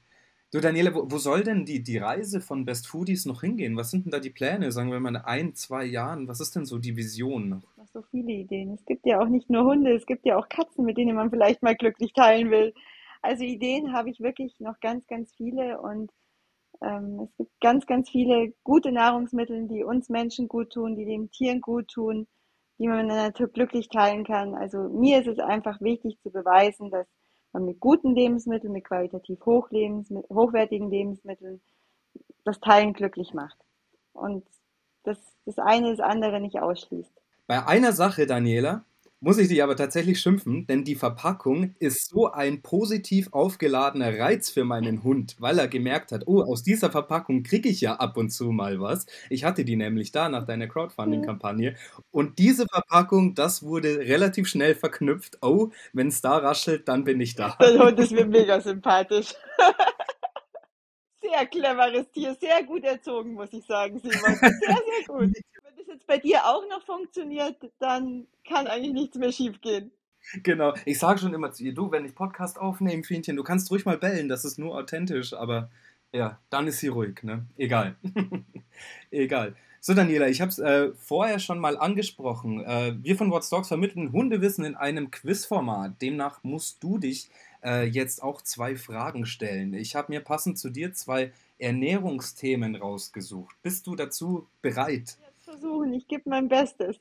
Du, 0.56 0.62
Daniele, 0.62 0.96
wo, 0.96 1.12
wo, 1.12 1.18
soll 1.18 1.44
denn 1.44 1.66
die, 1.66 1.84
die 1.84 1.98
Reise 1.98 2.40
von 2.40 2.64
Best 2.64 2.88
Foodies 2.88 3.26
noch 3.26 3.42
hingehen? 3.42 3.76
Was 3.76 3.92
sind 3.92 4.06
denn 4.06 4.12
da 4.12 4.22
die 4.22 4.30
Pläne, 4.30 4.72
sagen 4.72 4.90
wir 4.90 5.02
mal, 5.02 5.10
in 5.10 5.18
ein, 5.18 5.54
zwei 5.54 5.84
Jahren? 5.84 6.30
Was 6.30 6.40
ist 6.40 6.56
denn 6.56 6.64
so 6.64 6.78
die 6.78 6.96
Vision 6.96 7.50
noch? 7.50 7.64
So 7.92 8.02
viele 8.04 8.32
Ideen. 8.32 8.72
Es 8.72 8.86
gibt 8.86 9.06
ja 9.06 9.20
auch 9.20 9.28
nicht 9.28 9.50
nur 9.50 9.66
Hunde, 9.66 9.94
es 9.94 10.06
gibt 10.06 10.26
ja 10.26 10.38
auch 10.38 10.48
Katzen, 10.48 10.86
mit 10.86 10.98
denen 10.98 11.14
man 11.14 11.30
vielleicht 11.30 11.62
mal 11.62 11.76
glücklich 11.76 12.14
teilen 12.14 12.52
will. 12.52 12.74
Also 13.22 13.44
Ideen 13.44 13.92
habe 13.92 14.10
ich 14.10 14.22
wirklich 14.22 14.58
noch 14.62 14.80
ganz, 14.80 15.06
ganz 15.08 15.34
viele 15.34 15.82
und 15.82 16.10
ähm, 16.82 17.20
es 17.26 17.36
gibt 17.36 17.60
ganz, 17.60 17.86
ganz 17.86 18.10
viele 18.10 18.54
gute 18.64 18.94
Nahrungsmittel, 18.94 19.68
die 19.68 19.84
uns 19.84 20.08
Menschen 20.08 20.48
gut 20.48 20.72
tun, 20.72 20.96
die 20.96 21.04
den 21.04 21.32
Tieren 21.32 21.60
gut 21.60 21.90
tun, 21.90 22.28
die 22.80 22.88
man 22.88 23.02
in 23.02 23.08
der 23.10 23.18
Natur 23.18 23.50
glücklich 23.50 23.90
teilen 23.90 24.24
kann. 24.24 24.56
Also 24.56 24.88
mir 24.88 25.20
ist 25.20 25.28
es 25.28 25.40
einfach 25.40 25.82
wichtig 25.82 26.18
zu 26.22 26.32
beweisen, 26.32 26.92
dass 26.92 27.08
man 27.56 27.66
mit 27.66 27.80
guten 27.80 28.14
Lebensmitteln, 28.16 28.74
mit 28.74 28.84
qualitativ 28.84 29.40
hochwertigen 29.46 30.90
Lebensmitteln 30.90 31.62
das 32.44 32.60
Teilen 32.60 32.94
glücklich 32.94 33.34
macht. 33.34 33.58
Und 34.14 34.46
das, 35.04 35.18
das 35.46 35.58
eine 35.58 35.92
das 35.92 36.00
andere 36.00 36.40
nicht 36.40 36.60
ausschließt. 36.60 37.12
Bei 37.48 37.66
einer 37.66 37.94
Sache, 37.94 38.28
Daniela, 38.28 38.84
muss 39.26 39.40
ich 39.40 39.48
dich 39.48 39.64
aber 39.64 39.76
tatsächlich 39.76 40.20
schimpfen, 40.20 40.68
denn 40.68 40.84
die 40.84 40.94
Verpackung 40.94 41.74
ist 41.80 42.10
so 42.10 42.32
ein 42.32 42.62
positiv 42.62 43.30
aufgeladener 43.34 44.20
Reiz 44.20 44.52
für 44.52 44.66
meinen 44.66 45.04
Hund, 45.04 45.36
weil 45.40 45.58
er 45.58 45.68
gemerkt 45.68 46.12
hat, 46.12 46.28
oh, 46.28 46.44
aus 46.44 46.62
dieser 46.62 46.92
Verpackung 46.92 47.42
kriege 47.42 47.68
ich 47.68 47.82
ja 47.82 47.96
ab 47.96 48.18
und 48.18 48.30
zu 48.30 48.52
mal 48.52 48.80
was. 48.80 49.08
Ich 49.32 49.44
hatte 49.44 49.66
die 49.66 49.78
nämlich 49.78 50.12
da 50.12 50.30
nach 50.30 50.46
deiner 50.46 50.68
Crowdfunding-Kampagne. 50.68 51.76
Und 52.12 52.38
diese 52.38 52.68
Verpackung, 52.68 53.34
das 53.34 53.64
wurde 53.64 53.98
relativ 53.98 54.48
schnell 54.48 54.76
verknüpft. 54.76 55.40
Oh, 55.42 55.72
wenn 55.92 56.10
es 56.10 56.22
da 56.22 56.38
raschelt, 56.38 56.88
dann 56.88 57.04
bin 57.04 57.20
ich 57.20 57.34
da. 57.34 57.58
Der 57.60 57.80
Hund 57.80 57.98
ist 57.98 58.12
mir 58.12 58.28
mega 58.28 58.62
sympathisch. 58.62 59.34
Sehr 61.20 61.48
cleveres 61.48 62.12
Tier, 62.12 62.36
sehr 62.40 62.64
gut 62.64 62.84
erzogen, 62.84 63.34
muss 63.34 63.52
ich 63.52 63.66
sagen, 63.66 63.98
Simon. 63.98 64.36
Sehr, 64.36 64.52
sehr 64.60 65.08
gut 65.08 65.36
das 65.86 65.96
jetzt 65.96 66.08
bei 66.08 66.18
dir 66.18 66.46
auch 66.46 66.68
noch 66.70 66.84
funktioniert, 66.86 67.58
dann 67.80 68.28
kann 68.48 68.68
eigentlich 68.68 68.94
nichts 68.94 69.18
mehr 69.18 69.32
schiefgehen. 69.32 69.92
Genau, 70.44 70.74
ich 70.86 70.98
sage 70.98 71.20
schon 71.20 71.34
immer 71.34 71.52
zu 71.52 71.64
ihr, 71.64 71.74
du, 71.74 71.92
wenn 71.92 72.06
ich 72.06 72.16
Podcast 72.16 72.60
aufnehme, 72.60 73.04
Fienchen, 73.04 73.36
du 73.36 73.44
kannst 73.44 73.70
ruhig 73.70 73.86
mal 73.86 73.98
bellen, 73.98 74.28
das 74.28 74.44
ist 74.44 74.58
nur 74.58 74.76
authentisch, 74.76 75.34
aber 75.34 75.70
ja, 76.12 76.40
dann 76.50 76.68
ist 76.68 76.80
sie 76.80 76.88
ruhig, 76.88 77.22
ne? 77.24 77.46
Egal. 77.58 77.96
Egal. 79.12 79.56
So, 79.82 79.94
Daniela, 79.94 80.28
ich 80.28 80.42
habe 80.42 80.50
es 80.50 80.58
äh, 80.58 80.94
vorher 80.96 81.38
schon 81.38 81.60
mal 81.60 81.78
angesprochen. 81.78 82.64
Äh, 82.66 82.96
wir 83.04 83.16
von 83.16 83.30
What's 83.30 83.50
Dogs 83.50 83.68
vermitteln 83.68 84.12
Hundewissen 84.12 84.66
in 84.66 84.76
einem 84.76 85.12
Quizformat. 85.12 86.02
Demnach 86.02 86.44
musst 86.44 86.82
du 86.82 86.98
dich 86.98 87.30
äh, 87.64 87.86
jetzt 87.86 88.24
auch 88.24 88.42
zwei 88.42 88.76
Fragen 88.76 89.28
stellen. 89.28 89.76
Ich 89.76 89.96
habe 89.96 90.12
mir 90.12 90.22
passend 90.22 90.58
zu 90.58 90.72
dir 90.72 90.94
zwei 90.94 91.32
Ernährungsthemen 91.60 92.76
rausgesucht. 92.76 93.56
Bist 93.62 93.86
du 93.86 93.96
dazu 93.96 94.48
bereit? 94.62 95.18
Versuchen. 95.56 95.94
Ich 95.94 96.08
gebe 96.08 96.30
mein 96.30 96.48
Bestes. 96.48 96.98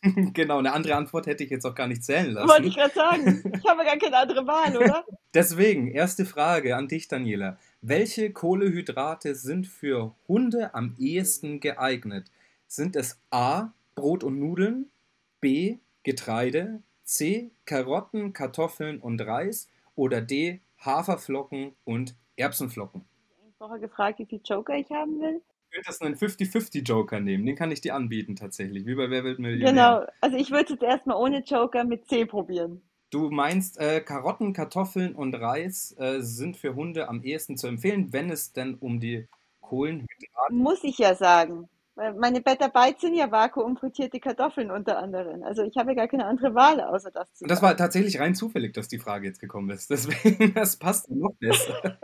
genau, 0.32 0.58
eine 0.58 0.72
andere 0.72 0.94
Antwort 0.94 1.26
hätte 1.26 1.42
ich 1.42 1.50
jetzt 1.50 1.64
auch 1.64 1.74
gar 1.74 1.88
nicht 1.88 2.04
zählen 2.04 2.30
lassen. 2.30 2.48
Wollte 2.48 2.68
ich 2.68 2.76
gerade 2.76 2.94
sagen. 2.94 3.52
Ich 3.52 3.68
habe 3.68 3.84
gar 3.84 3.96
keine 3.96 4.16
andere 4.16 4.46
Wahl, 4.46 4.76
oder? 4.76 5.04
Deswegen, 5.34 5.88
erste 5.88 6.24
Frage 6.24 6.76
an 6.76 6.86
dich, 6.86 7.08
Daniela. 7.08 7.58
Welche 7.82 8.30
Kohlehydrate 8.30 9.34
sind 9.34 9.66
für 9.66 10.14
Hunde 10.28 10.74
am 10.74 10.94
ehesten 10.98 11.58
geeignet? 11.60 12.30
Sind 12.68 12.94
es 12.94 13.18
A. 13.30 13.72
Brot 13.96 14.22
und 14.22 14.38
Nudeln, 14.38 14.88
B. 15.40 15.78
Getreide, 16.04 16.80
C. 17.02 17.50
Karotten, 17.64 18.32
Kartoffeln 18.32 19.00
und 19.00 19.20
Reis 19.20 19.68
oder 19.96 20.20
D. 20.20 20.60
Haferflocken 20.84 21.72
und 21.84 22.14
Erbsenflocken? 22.36 23.04
Ich 23.52 23.60
habe 23.60 23.80
gefragt, 23.80 24.20
wie 24.20 24.26
viel 24.26 24.40
Joker 24.44 24.76
ich 24.76 24.88
haben 24.90 25.20
will 25.20 25.42
könntest 25.78 26.02
einen 26.02 26.16
50-50 26.16 26.82
Joker 26.82 27.20
nehmen. 27.20 27.46
Den 27.46 27.56
kann 27.56 27.70
ich 27.70 27.80
dir 27.80 27.94
anbieten 27.94 28.36
tatsächlich, 28.36 28.86
wie 28.86 28.94
bei 28.94 29.10
Wer 29.10 29.24
wird 29.24 29.38
Millionär. 29.38 29.72
Genau, 29.72 30.12
also 30.20 30.36
ich 30.36 30.50
würde 30.50 30.72
jetzt 30.72 30.82
erstmal 30.82 31.16
ohne 31.16 31.42
Joker 31.44 31.84
mit 31.84 32.08
C 32.08 32.26
probieren. 32.26 32.82
Du 33.10 33.30
meinst, 33.30 33.78
äh, 33.78 34.00
Karotten, 34.00 34.52
Kartoffeln 34.52 35.14
und 35.14 35.34
Reis 35.34 35.94
äh, 35.98 36.20
sind 36.20 36.56
für 36.56 36.74
Hunde 36.74 37.08
am 37.08 37.22
ehesten 37.22 37.56
zu 37.56 37.66
empfehlen, 37.66 38.12
wenn 38.12 38.30
es 38.30 38.52
denn 38.52 38.74
um 38.74 39.00
die 39.00 39.28
Kohlenhydrate... 39.60 40.52
Muss 40.52 40.84
ich 40.84 40.98
ja 40.98 41.14
sagen. 41.14 41.68
Meine 42.16 42.40
Beta 42.40 42.68
Bites 42.68 43.00
sind 43.00 43.14
ja 43.14 43.30
vakuumfrittierte 43.30 44.20
Kartoffeln 44.20 44.70
unter 44.70 44.98
anderem. 44.98 45.42
Also 45.42 45.64
ich 45.64 45.76
habe 45.76 45.96
gar 45.96 46.06
keine 46.06 46.26
andere 46.26 46.54
Wahl, 46.54 46.80
außer 46.80 47.10
das 47.10 47.26
zu. 47.34 47.46
Das 47.46 47.60
war 47.60 47.76
tatsächlich 47.76 48.20
rein 48.20 48.36
zufällig, 48.36 48.72
dass 48.72 48.86
die 48.86 48.98
Frage 48.98 49.26
jetzt 49.26 49.40
gekommen 49.40 49.70
ist. 49.70 49.90
Deswegen, 49.90 50.54
das 50.54 50.76
passt 50.76 51.10
noch 51.10 51.34
besser. 51.40 51.98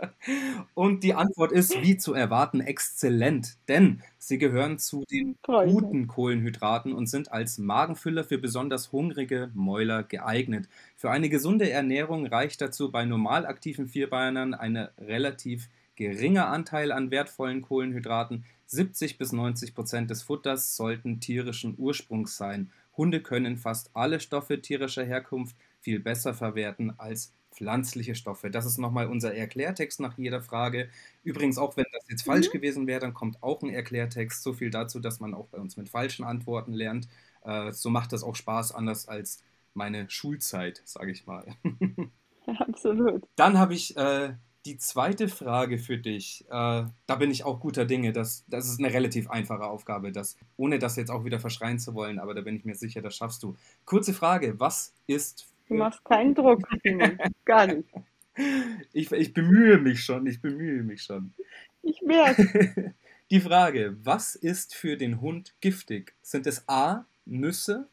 Und 0.73 1.03
die 1.03 1.13
Antwort 1.13 1.53
ist, 1.53 1.81
wie 1.81 1.95
zu 1.95 2.13
erwarten, 2.13 2.59
exzellent. 2.59 3.57
Denn 3.69 4.01
sie 4.17 4.37
gehören 4.37 4.79
zu 4.79 5.05
den 5.09 5.37
guten 5.43 6.07
Kohlenhydraten 6.07 6.91
und 6.91 7.07
sind 7.07 7.31
als 7.31 7.57
Magenfüller 7.57 8.25
für 8.25 8.37
besonders 8.37 8.91
hungrige 8.91 9.49
Mäuler 9.53 10.03
geeignet. 10.03 10.67
Für 10.97 11.09
eine 11.09 11.29
gesunde 11.29 11.69
Ernährung 11.69 12.25
reicht 12.25 12.59
dazu 12.59 12.91
bei 12.91 13.05
normal 13.05 13.45
aktiven 13.45 13.87
Vierbeinern 13.87 14.53
eine 14.53 14.91
relativ 14.97 15.69
geringer 15.95 16.47
Anteil 16.47 16.91
an 16.91 17.11
wertvollen 17.11 17.61
Kohlenhydraten 17.61 18.45
70 18.67 19.17
bis 19.17 19.31
90 19.31 19.75
Prozent 19.75 20.09
des 20.09 20.23
Futters 20.23 20.75
sollten 20.75 21.19
tierischen 21.19 21.75
Ursprungs 21.77 22.37
sein. 22.37 22.71
Hunde 22.97 23.21
können 23.21 23.57
fast 23.57 23.91
alle 23.93 24.19
Stoffe 24.19 24.61
tierischer 24.61 25.03
Herkunft 25.03 25.55
viel 25.81 25.99
besser 25.99 26.33
verwerten 26.33 26.93
als 26.97 27.33
pflanzliche 27.51 28.15
Stoffe. 28.15 28.49
Das 28.49 28.65
ist 28.65 28.77
nochmal 28.77 29.07
unser 29.07 29.33
Erklärtext 29.33 29.99
nach 29.99 30.17
jeder 30.17 30.41
Frage. 30.41 30.89
Übrigens, 31.23 31.57
auch 31.57 31.77
wenn 31.77 31.85
das 31.93 32.05
jetzt 32.09 32.25
mhm. 32.27 32.31
falsch 32.31 32.51
gewesen 32.51 32.85
wäre, 32.87 32.99
dann 32.99 33.13
kommt 33.13 33.41
auch 33.41 33.61
ein 33.61 33.69
Erklärtext. 33.69 34.43
So 34.43 34.53
viel 34.53 34.69
dazu, 34.69 34.99
dass 34.99 35.19
man 35.19 35.33
auch 35.33 35.47
bei 35.47 35.57
uns 35.57 35.77
mit 35.77 35.89
falschen 35.89 36.25
Antworten 36.25 36.73
lernt. 36.73 37.07
Äh, 37.43 37.71
so 37.71 37.89
macht 37.89 38.11
das 38.11 38.23
auch 38.23 38.35
Spaß, 38.35 38.73
anders 38.73 39.07
als 39.07 39.41
meine 39.73 40.09
Schulzeit, 40.09 40.81
sage 40.85 41.11
ich 41.11 41.25
mal. 41.25 41.45
Absolut. 42.59 43.23
Dann 43.35 43.57
habe 43.57 43.73
ich 43.73 43.95
äh, 43.97 44.33
die 44.65 44.77
zweite 44.77 45.27
Frage 45.27 45.77
für 45.77 45.97
dich, 45.97 46.43
äh, 46.49 46.83
da 47.05 47.15
bin 47.17 47.29
ich 47.29 47.43
auch 47.43 47.59
guter 47.59 47.85
Dinge. 47.85 48.11
Das, 48.11 48.43
das 48.47 48.67
ist 48.67 48.79
eine 48.79 48.91
relativ 48.91 49.29
einfache 49.29 49.65
Aufgabe, 49.65 50.11
das, 50.11 50.37
ohne 50.57 50.79
das 50.79 50.95
jetzt 50.95 51.11
auch 51.11 51.23
wieder 51.23 51.39
verschreien 51.39 51.77
zu 51.77 51.93
wollen, 51.93 52.19
aber 52.19 52.33
da 52.33 52.41
bin 52.41 52.55
ich 52.55 52.65
mir 52.65 52.75
sicher, 52.75 53.01
das 53.01 53.15
schaffst 53.15 53.43
du. 53.43 53.55
Kurze 53.85 54.13
Frage, 54.13 54.59
was 54.59 54.93
ist. 55.05 55.47
Du 55.67 55.75
machst 55.75 56.03
keinen 56.03 56.33
Druck, 56.33 56.61
gar 57.45 57.67
nicht. 57.67 57.87
Ich, 58.91 59.09
ich 59.13 59.33
bemühe 59.33 59.77
mich 59.77 60.03
schon, 60.03 60.27
ich 60.27 60.41
bemühe 60.41 60.83
mich 60.83 61.03
schon. 61.03 61.33
Ich 61.81 62.01
merke. 62.01 62.93
Die 63.31 63.39
Frage, 63.39 63.95
was 64.03 64.35
ist 64.35 64.75
für 64.75 64.97
den 64.97 65.21
Hund 65.21 65.53
giftig? 65.61 66.13
Sind 66.21 66.45
es 66.45 66.67
A, 66.67 67.05
Nüsse, 67.23 67.87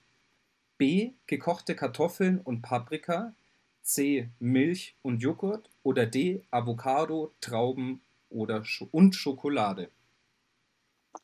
B, 0.78 1.12
gekochte 1.28 1.76
Kartoffeln 1.76 2.40
und 2.40 2.60
Paprika, 2.60 3.34
C. 3.82 4.30
Milch 4.40 4.96
und 5.02 5.22
Joghurt 5.22 5.70
oder 5.82 6.06
D. 6.06 6.42
Avocado, 6.50 7.32
Trauben 7.40 8.02
oder 8.30 8.64
Sch 8.64 8.84
und 8.90 9.14
Schokolade? 9.14 9.90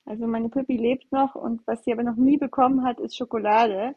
Also 0.04 0.26
meine 0.26 0.48
Pippi 0.48 0.76
lebt 0.76 1.10
noch 1.12 1.34
und 1.34 1.66
was 1.66 1.84
sie 1.84 1.92
aber 1.92 2.02
noch 2.02 2.16
nie 2.16 2.36
bekommen 2.36 2.84
hat, 2.84 3.00
ist 3.00 3.16
Schokolade. 3.16 3.94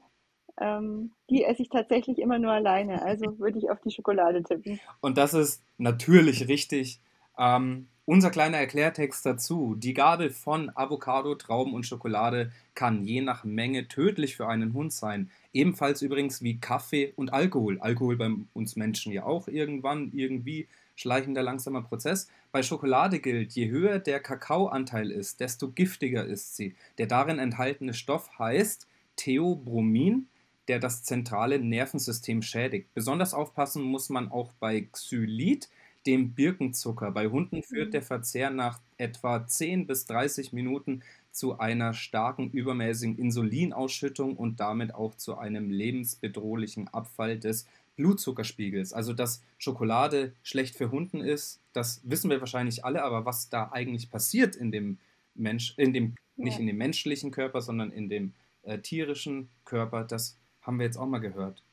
Ähm, 0.60 1.12
die 1.30 1.44
esse 1.44 1.62
ich 1.62 1.70
tatsächlich 1.70 2.20
immer 2.20 2.40
nur 2.40 2.52
alleine. 2.52 3.02
Also 3.02 3.26
würde 3.40 3.58
ich 3.58 3.70
auf 3.70 3.80
die 3.82 3.92
Schokolade 3.92 4.44
tippen. 4.44 4.80
Und 5.02 5.18
das 5.18 5.34
ist 5.34 5.64
natürlich 5.78 6.48
richtig. 6.48 7.02
Ähm, 7.38 7.88
Unser 8.12 8.30
kleiner 8.30 8.58
Erklärtext 8.58 9.26
dazu. 9.26 9.74
Die 9.74 9.94
Gabe 9.94 10.32
von 10.32 10.70
Avocado, 10.76 11.34
Trauben 11.34 11.74
und 11.74 11.86
Schokolade 11.86 12.52
kann 12.76 13.06
je 13.06 13.22
nach 13.22 13.46
Menge 13.46 13.88
tödlich 13.88 14.36
für 14.36 14.50
einen 14.50 14.74
Hund 14.74 14.92
sein. 14.92 15.32
Ebenfalls 15.54 16.02
übrigens 16.02 16.42
wie 16.42 16.60
Kaffee 16.60 17.14
und 17.16 17.32
Alkohol. 17.32 17.80
Alkohol 17.80 18.18
bei 18.18 18.30
uns 18.52 18.76
Menschen 18.76 19.14
ja 19.14 19.24
auch 19.24 19.48
irgendwann, 19.48 20.12
irgendwie 20.14 20.68
schleichender, 20.98 21.42
langsamer 21.42 21.84
Prozess. 21.84 22.28
Bei 22.52 22.64
Schokolade 22.64 23.20
gilt, 23.20 23.54
je 23.54 23.70
höher 23.70 23.98
der 23.98 24.20
Kakaoanteil 24.20 25.10
ist, 25.10 25.40
desto 25.40 25.72
giftiger 25.72 26.26
ist 26.26 26.58
sie. 26.58 26.76
Der 26.98 27.08
darin 27.08 27.40
enthaltene 27.40 27.94
Stoff 27.94 28.38
heißt 28.38 28.90
Theobromin, 29.16 30.28
der 30.68 30.80
das 30.80 31.04
zentrale 31.04 31.60
Nervensystem 31.60 32.42
schädigt. 32.42 32.94
Besonders 32.94 33.34
aufpassen 33.34 33.84
muss 33.84 34.10
man 34.10 34.30
auch 34.30 34.52
bei 34.60 34.82
Xylit, 34.82 35.70
dem 36.06 36.34
Birkenzucker. 36.34 37.12
Bei 37.12 37.28
Hunden 37.28 37.64
führt 37.64 37.90
mhm. 37.90 37.92
der 37.92 38.02
Verzehr 38.02 38.50
nach 38.50 38.80
etwa 38.98 39.46
10 39.46 39.88
bis 39.88 40.06
30 40.06 40.54
Minuten 40.54 41.02
zu 41.32 41.60
einer 41.60 41.94
starken 41.94 42.52
übermäßigen 42.52 43.18
Insulinausschüttung 43.18 44.36
und 44.36 44.60
damit 44.60 44.94
auch 44.94 45.16
zu 45.16 45.38
einem 45.38 45.70
lebensbedrohlichen 45.70 46.88
Abfall 46.90 47.40
des 47.40 47.66
Blutzuckerspiegels. 47.96 48.94
Also, 48.94 49.14
dass 49.14 49.42
Schokolade 49.58 50.34
schlecht 50.44 50.76
für 50.76 50.92
Hunden 50.92 51.22
ist, 51.22 51.60
das 51.74 52.02
wissen 52.04 52.30
wir 52.30 52.40
wahrscheinlich 52.40 52.84
alle, 52.84 53.04
aber 53.04 53.26
was 53.26 53.50
da 53.50 53.70
eigentlich 53.72 54.10
passiert 54.10 54.56
in 54.56 54.72
dem 54.72 54.98
Mensch, 55.36 55.74
in 55.78 55.94
dem, 55.94 56.16
ja. 56.36 56.46
nicht 56.46 56.60
in 56.60 56.68
dem 56.68 56.78
menschlichen 56.78 57.32
Körper, 57.32 57.62
sondern 57.62 57.92
in 57.92 58.10
dem 58.10 58.34
äh, 58.64 58.80
tierischen 58.80 59.50
Körper, 59.66 60.04
das 60.04 60.38
haben 60.62 60.80
wir 60.80 60.86
jetzt 60.86 60.98
auch 60.98 61.08
mal 61.08 61.20
gehört. 61.20 61.64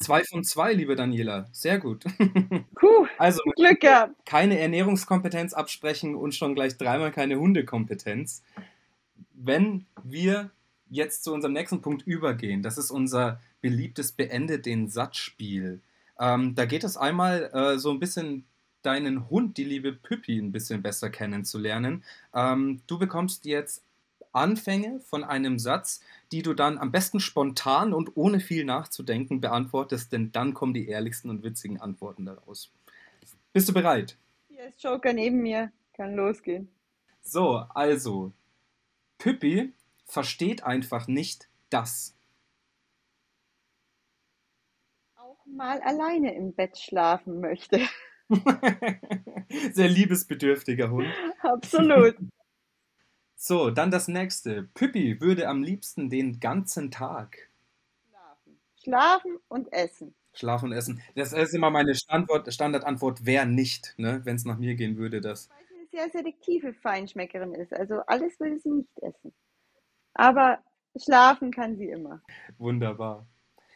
Zwei 0.00 0.24
von 0.24 0.44
zwei, 0.44 0.72
liebe 0.72 0.96
Daniela. 0.96 1.46
Sehr 1.52 1.78
gut. 1.78 2.04
Puh, 2.74 3.06
also 3.18 3.42
Glück 3.54 3.80
gehabt. 3.80 4.14
keine 4.24 4.58
Ernährungskompetenz 4.58 5.52
absprechen 5.52 6.14
und 6.14 6.34
schon 6.34 6.54
gleich 6.54 6.78
dreimal 6.78 7.12
keine 7.12 7.38
Hundekompetenz. 7.38 8.42
Wenn 9.34 9.86
wir 10.02 10.50
jetzt 10.88 11.22
zu 11.22 11.34
unserem 11.34 11.52
nächsten 11.52 11.82
Punkt 11.82 12.06
übergehen, 12.06 12.62
das 12.62 12.78
ist 12.78 12.90
unser 12.90 13.40
beliebtes 13.60 14.12
Beende 14.12 14.58
den 14.58 14.88
Satzspiel. 14.88 15.80
Ähm, 16.18 16.54
da 16.54 16.64
geht 16.64 16.82
es 16.84 16.96
einmal 16.96 17.50
äh, 17.52 17.78
so 17.78 17.90
ein 17.90 18.00
bisschen 18.00 18.46
deinen 18.82 19.28
Hund, 19.28 19.58
die 19.58 19.64
liebe 19.64 19.92
Püppi, 19.92 20.38
ein 20.38 20.52
bisschen 20.52 20.80
besser 20.80 21.10
kennenzulernen. 21.10 22.04
Ähm, 22.34 22.80
du 22.86 22.98
bekommst 22.98 23.44
jetzt 23.44 23.84
Anfänge 24.32 25.00
von 25.00 25.24
einem 25.24 25.58
Satz, 25.58 26.00
die 26.32 26.42
du 26.42 26.54
dann 26.54 26.78
am 26.78 26.92
besten 26.92 27.20
spontan 27.20 27.92
und 27.92 28.16
ohne 28.16 28.40
viel 28.40 28.64
nachzudenken 28.64 29.40
beantwortest, 29.40 30.12
denn 30.12 30.32
dann 30.32 30.54
kommen 30.54 30.74
die 30.74 30.88
ehrlichsten 30.88 31.30
und 31.30 31.42
witzigen 31.42 31.80
Antworten 31.80 32.26
daraus. 32.26 32.72
Bist 33.52 33.68
du 33.68 33.72
bereit? 33.72 34.16
Hier 34.48 34.66
ist 34.66 34.82
Joker 34.82 35.12
neben 35.12 35.42
mir, 35.42 35.72
kann 35.94 36.14
losgehen. 36.14 36.68
So, 37.22 37.64
also, 37.74 38.32
Püppi 39.18 39.72
versteht 40.06 40.62
einfach 40.62 41.08
nicht 41.08 41.48
das. 41.68 42.14
Auch 45.16 45.44
mal 45.46 45.80
alleine 45.82 46.34
im 46.34 46.52
Bett 46.52 46.78
schlafen 46.78 47.40
möchte. 47.40 47.80
Sehr 49.72 49.88
liebesbedürftiger 49.88 50.90
Hund. 50.90 51.08
Absolut. 51.42 52.16
So, 53.42 53.70
dann 53.70 53.90
das 53.90 54.06
nächste. 54.06 54.64
Püppi 54.74 55.18
würde 55.22 55.48
am 55.48 55.62
liebsten 55.62 56.10
den 56.10 56.40
ganzen 56.40 56.90
Tag 56.90 57.48
schlafen. 58.06 58.60
Schlafen 58.76 59.38
und 59.48 59.72
essen. 59.72 60.14
Schlafen 60.34 60.66
und 60.66 60.72
essen. 60.72 61.00
Das 61.14 61.32
ist 61.32 61.54
immer 61.54 61.70
meine 61.70 61.94
Standort, 61.94 62.52
Standardantwort, 62.52 63.20
wer 63.22 63.46
nicht, 63.46 63.94
ne? 63.96 64.20
wenn 64.24 64.36
es 64.36 64.44
nach 64.44 64.58
mir 64.58 64.74
gehen 64.74 64.98
würde. 64.98 65.22
Das. 65.22 65.48
Weil 65.48 65.56
sie 65.70 65.74
eine 65.74 65.86
sehr 65.88 66.10
selektive 66.10 66.74
Feinschmeckerin 66.74 67.54
ist. 67.54 67.72
Also 67.72 68.00
alles 68.06 68.38
würde 68.38 68.58
sie 68.58 68.72
nicht 68.72 68.98
essen. 68.98 69.32
Aber 70.12 70.58
schlafen 71.02 71.50
kann 71.50 71.78
sie 71.78 71.88
immer. 71.88 72.20
Wunderbar. 72.58 73.24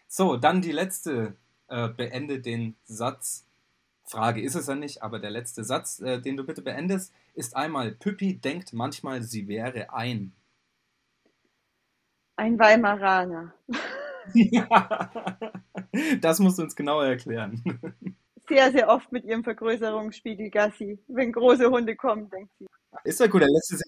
So, 0.07 0.37
dann 0.37 0.61
die 0.61 0.72
letzte. 0.72 1.37
Äh, 1.68 1.88
beende 1.88 2.38
den 2.38 2.77
Satz. 2.85 3.46
Frage 4.04 4.42
ist 4.42 4.54
es 4.54 4.66
ja 4.66 4.74
nicht, 4.74 5.02
aber 5.02 5.18
der 5.18 5.30
letzte 5.30 5.64
Satz, 5.64 6.00
äh, 6.00 6.20
den 6.20 6.36
du 6.36 6.44
bitte 6.44 6.62
beendest 6.62 7.12
ist 7.34 7.56
einmal, 7.56 7.92
Püppi 7.92 8.38
denkt 8.38 8.72
manchmal, 8.72 9.22
sie 9.22 9.48
wäre 9.48 9.92
ein. 9.92 10.32
Ein 12.36 12.58
Weimaraner. 12.58 13.54
ja, 14.34 15.30
das 16.20 16.38
musst 16.38 16.58
du 16.58 16.62
uns 16.62 16.76
genauer 16.76 17.06
erklären. 17.06 17.62
Sehr, 18.48 18.72
sehr 18.72 18.88
oft 18.88 19.10
mit 19.10 19.24
ihrem 19.24 19.42
Vergrößerungsspiegel 19.42 20.50
Gassi. 20.50 20.98
Wenn 21.08 21.32
große 21.32 21.70
Hunde 21.70 21.96
kommen, 21.96 22.28
denkt 22.28 22.52
sie. 22.58 22.66
Ist 23.04 23.20
ja 23.20 23.26
gut, 23.26 23.40
er 23.40 23.48
lässt 23.48 23.68
sich 23.68 23.80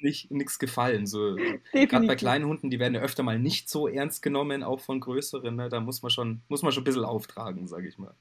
nicht 0.00 0.30
nichts 0.30 0.58
gefallen. 0.58 1.06
So, 1.06 1.36
Gerade 1.72 2.06
bei 2.06 2.16
kleinen 2.16 2.46
Hunden, 2.46 2.70
die 2.70 2.78
werden 2.78 2.94
ja 2.94 3.00
öfter 3.00 3.22
mal 3.22 3.38
nicht 3.38 3.70
so 3.70 3.88
ernst 3.88 4.22
genommen, 4.22 4.62
auch 4.62 4.80
von 4.80 5.00
größeren. 5.00 5.54
Ne? 5.56 5.68
Da 5.68 5.80
muss 5.80 6.02
man 6.02 6.10
schon, 6.10 6.42
muss 6.48 6.62
man 6.62 6.72
schon 6.72 6.82
ein 6.82 6.84
bisschen 6.84 7.04
auftragen, 7.04 7.66
sage 7.66 7.88
ich 7.88 7.98
mal. 7.98 8.14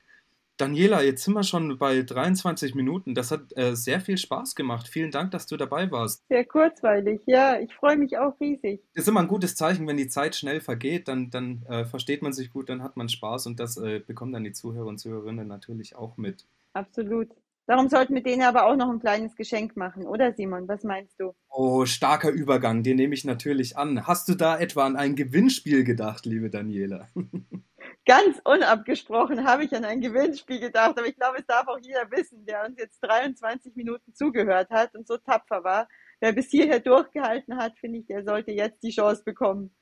Daniela, 0.58 1.04
jetzt 1.04 1.24
sind 1.24 1.36
wir 1.36 1.44
schon 1.44 1.78
bei 1.78 2.02
23 2.02 2.74
Minuten. 2.74 3.14
Das 3.14 3.30
hat 3.30 3.56
äh, 3.56 3.76
sehr 3.76 4.02
viel 4.02 4.18
Spaß 4.18 4.56
gemacht. 4.56 4.88
Vielen 4.88 5.12
Dank, 5.12 5.30
dass 5.32 5.46
du 5.46 5.56
dabei 5.56 5.92
warst. 5.92 6.28
Sehr 6.30 6.46
kurzweilig, 6.46 7.22
ja. 7.28 7.60
Ich 7.60 7.74
freue 7.76 7.96
mich 7.96 8.18
auch 8.18 8.40
riesig. 8.40 8.82
Ist 8.94 9.08
immer 9.08 9.20
ein 9.20 9.28
gutes 9.28 9.56
Zeichen, 9.56 9.88
wenn 9.88 9.98
die 9.98 10.08
Zeit 10.08 10.36
schnell 10.36 10.60
vergeht, 10.60 11.08
dann, 11.08 11.30
dann 11.30 11.64
äh, 11.70 11.86
versteht 11.86 12.24
man 12.24 12.34
sich 12.34 12.52
gut, 12.52 12.70
dann 12.70 12.82
hat 12.82 12.98
man 12.98 13.08
Spaß 13.08 13.46
und 13.46 13.60
das 13.60 13.78
äh, 13.78 14.00
bekommen 14.00 14.32
dann 14.32 14.44
die 14.44 14.52
Zuhörer 14.52 14.88
und 14.88 14.98
Zuhörerinnen 14.98 15.48
natürlich 15.48 15.96
auch 15.96 16.18
mit. 16.18 16.48
Absolut. 16.74 17.30
Darum 17.68 17.90
sollten 17.90 18.16
wir 18.16 18.24
denen 18.24 18.44
aber 18.44 18.66
auch 18.66 18.78
noch 18.78 18.90
ein 18.90 19.00
kleines 19.00 19.36
Geschenk 19.36 19.76
machen, 19.76 20.08
oder 20.08 20.34
Simon? 20.34 20.68
Was 20.70 20.84
meinst 20.84 21.20
du? 21.20 21.34
Oh, 21.50 21.86
starker 21.86 22.30
Übergang, 22.30 22.82
den 22.82 22.96
nehme 22.96 23.14
ich 23.14 23.26
natürlich 23.26 23.78
an. 23.78 24.08
Hast 24.08 24.30
du 24.30 24.36
da 24.36 24.58
etwa 24.58 24.86
an 24.86 24.96
ein 24.96 25.16
Gewinnspiel 25.16 25.84
gedacht, 25.84 26.26
liebe 26.26 26.50
Daniela? 26.50 27.10
Ganz 28.08 28.40
unabgesprochen 28.46 29.46
habe 29.46 29.66
ich 29.66 29.76
an 29.76 29.84
ein 29.84 30.00
Gewinnspiel 30.00 30.62
gedacht, 30.62 30.98
aber 30.98 31.08
ich 31.08 31.18
glaube, 31.18 31.40
es 31.40 31.46
darf 31.46 31.68
auch 31.68 31.80
jeder 31.82 32.10
wissen, 32.10 32.46
der 32.46 32.66
uns 32.66 32.80
jetzt 32.80 33.02
23 33.02 33.76
Minuten 33.76 34.14
zugehört 34.14 34.70
hat 34.70 34.96
und 34.96 35.06
so 35.06 35.18
tapfer 35.18 35.66
war. 35.66 35.90
Wer 36.22 36.32
bis 36.32 36.50
hierher 36.50 36.80
durchgehalten 36.80 37.58
hat, 37.58 37.78
finde 37.78 38.00
ich, 38.00 38.08
der 38.08 38.24
sollte 38.24 38.52
jetzt 38.52 38.82
die 38.82 38.92
Chance 38.92 39.24
bekommen, 39.26 39.76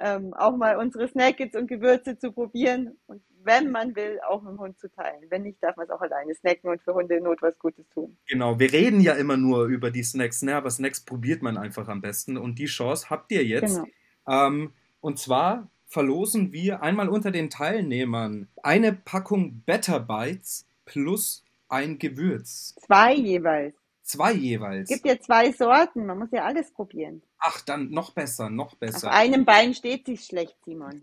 ähm, 0.00 0.34
auch 0.34 0.56
mal 0.56 0.76
unsere 0.76 1.08
Snackets 1.08 1.56
und 1.56 1.66
Gewürze 1.66 2.16
zu 2.16 2.30
probieren 2.30 2.96
und 3.06 3.22
wenn 3.42 3.72
man 3.72 3.94
will, 3.96 4.20
auch 4.26 4.42
mit 4.42 4.52
dem 4.52 4.60
Hund 4.60 4.78
zu 4.78 4.88
teilen. 4.88 5.24
Wenn 5.28 5.42
nicht, 5.42 5.62
darf 5.62 5.76
man 5.76 5.84
es 5.84 5.90
auch 5.90 6.00
alleine 6.00 6.34
snacken 6.34 6.70
und 6.70 6.80
für 6.80 6.94
Hunde 6.94 7.16
in 7.16 7.24
Not 7.24 7.42
was 7.42 7.58
Gutes 7.58 7.88
tun. 7.90 8.16
Genau, 8.26 8.58
wir 8.58 8.72
reden 8.72 9.00
ja 9.00 9.14
immer 9.14 9.36
nur 9.36 9.66
über 9.66 9.90
die 9.90 10.02
Snacks, 10.02 10.42
ne? 10.42 10.54
aber 10.54 10.70
Snacks 10.70 11.04
probiert 11.04 11.42
man 11.42 11.58
einfach 11.58 11.88
am 11.88 12.00
besten 12.00 12.36
und 12.36 12.58
die 12.58 12.66
Chance 12.66 13.10
habt 13.10 13.32
ihr 13.32 13.44
jetzt. 13.44 13.76
Genau. 13.76 14.46
Ähm, 14.46 14.72
und 15.00 15.18
zwar 15.18 15.70
verlosen 15.94 16.52
wir 16.52 16.82
einmal 16.82 17.08
unter 17.08 17.30
den 17.30 17.50
Teilnehmern 17.50 18.48
eine 18.64 18.92
Packung 18.92 19.62
Better 19.64 20.00
Bites 20.00 20.66
plus 20.86 21.44
ein 21.68 22.00
Gewürz. 22.00 22.74
Zwei 22.84 23.14
jeweils. 23.14 23.76
Zwei 24.02 24.32
jeweils. 24.32 24.90
Es 24.90 24.96
gibt 24.96 25.06
ja 25.06 25.20
zwei 25.20 25.52
Sorten, 25.52 26.04
man 26.04 26.18
muss 26.18 26.32
ja 26.32 26.44
alles 26.44 26.72
probieren. 26.72 27.22
Ach, 27.38 27.60
dann 27.60 27.90
noch 27.90 28.10
besser, 28.10 28.50
noch 28.50 28.74
besser. 28.74 29.06
Auf 29.06 29.14
einem 29.14 29.44
Bein 29.44 29.72
steht 29.72 30.06
sich 30.06 30.24
schlecht, 30.24 30.56
Simon. 30.64 31.02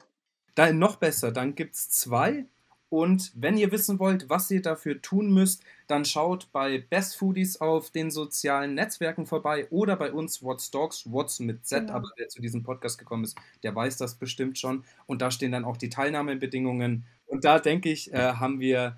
Dann 0.55 0.77
noch 0.77 0.97
besser, 0.97 1.31
dann 1.31 1.55
gibt 1.55 1.75
es 1.75 1.89
zwei 1.89 2.43
und 2.91 3.31
wenn 3.35 3.57
ihr 3.57 3.71
wissen 3.71 3.99
wollt, 3.99 4.29
was 4.29 4.51
ihr 4.51 4.61
dafür 4.61 5.01
tun 5.01 5.33
müsst, 5.33 5.63
dann 5.87 6.03
schaut 6.03 6.51
bei 6.51 6.77
Best 6.77 7.15
Foodies 7.15 7.61
auf 7.61 7.89
den 7.89 8.11
sozialen 8.11 8.73
Netzwerken 8.73 9.25
vorbei 9.25 9.65
oder 9.69 9.95
bei 9.95 10.11
uns 10.11 10.43
What's 10.43 10.71
Dogs, 10.71 11.09
What's 11.09 11.39
mit 11.39 11.65
Z, 11.65 11.83
genau. 11.83 11.93
aber 11.93 12.09
wer 12.17 12.27
zu 12.27 12.41
diesem 12.41 12.63
Podcast 12.63 12.99
gekommen 12.99 13.23
ist, 13.23 13.37
der 13.63 13.73
weiß 13.73 13.95
das 13.95 14.15
bestimmt 14.15 14.59
schon. 14.59 14.83
Und 15.05 15.21
da 15.21 15.31
stehen 15.31 15.53
dann 15.53 15.63
auch 15.63 15.77
die 15.77 15.87
Teilnahmebedingungen. 15.87 17.05
Und 17.27 17.45
da 17.45 17.59
denke 17.59 17.89
ich, 17.89 18.13
äh, 18.13 18.33
haben 18.33 18.59
wir 18.59 18.97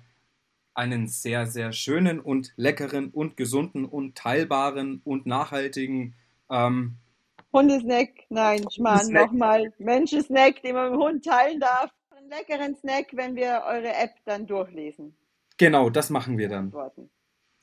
einen 0.74 1.06
sehr, 1.06 1.46
sehr 1.46 1.70
schönen 1.70 2.18
und 2.18 2.52
leckeren 2.56 3.10
und 3.10 3.36
gesunden 3.36 3.84
und 3.84 4.16
teilbaren 4.16 5.02
und 5.04 5.24
nachhaltigen 5.24 6.16
ähm, 6.50 6.96
Hundesnack, 7.52 8.08
nein, 8.28 8.66
Schmarrn, 8.72 9.12
nochmal, 9.12 9.72
Menschensnack, 9.78 10.60
den 10.62 10.74
man 10.74 10.90
mit 10.90 10.98
dem 10.98 11.00
Hund 11.00 11.24
teilen 11.24 11.60
darf 11.60 11.92
einen 12.24 12.30
leckeren 12.30 12.76
Snack, 12.76 13.08
wenn 13.12 13.36
wir 13.36 13.62
eure 13.66 13.94
App 13.94 14.12
dann 14.24 14.46
durchlesen. 14.46 15.14
Genau, 15.56 15.90
das 15.90 16.10
machen 16.10 16.38
wir 16.38 16.48
dann. 16.48 16.72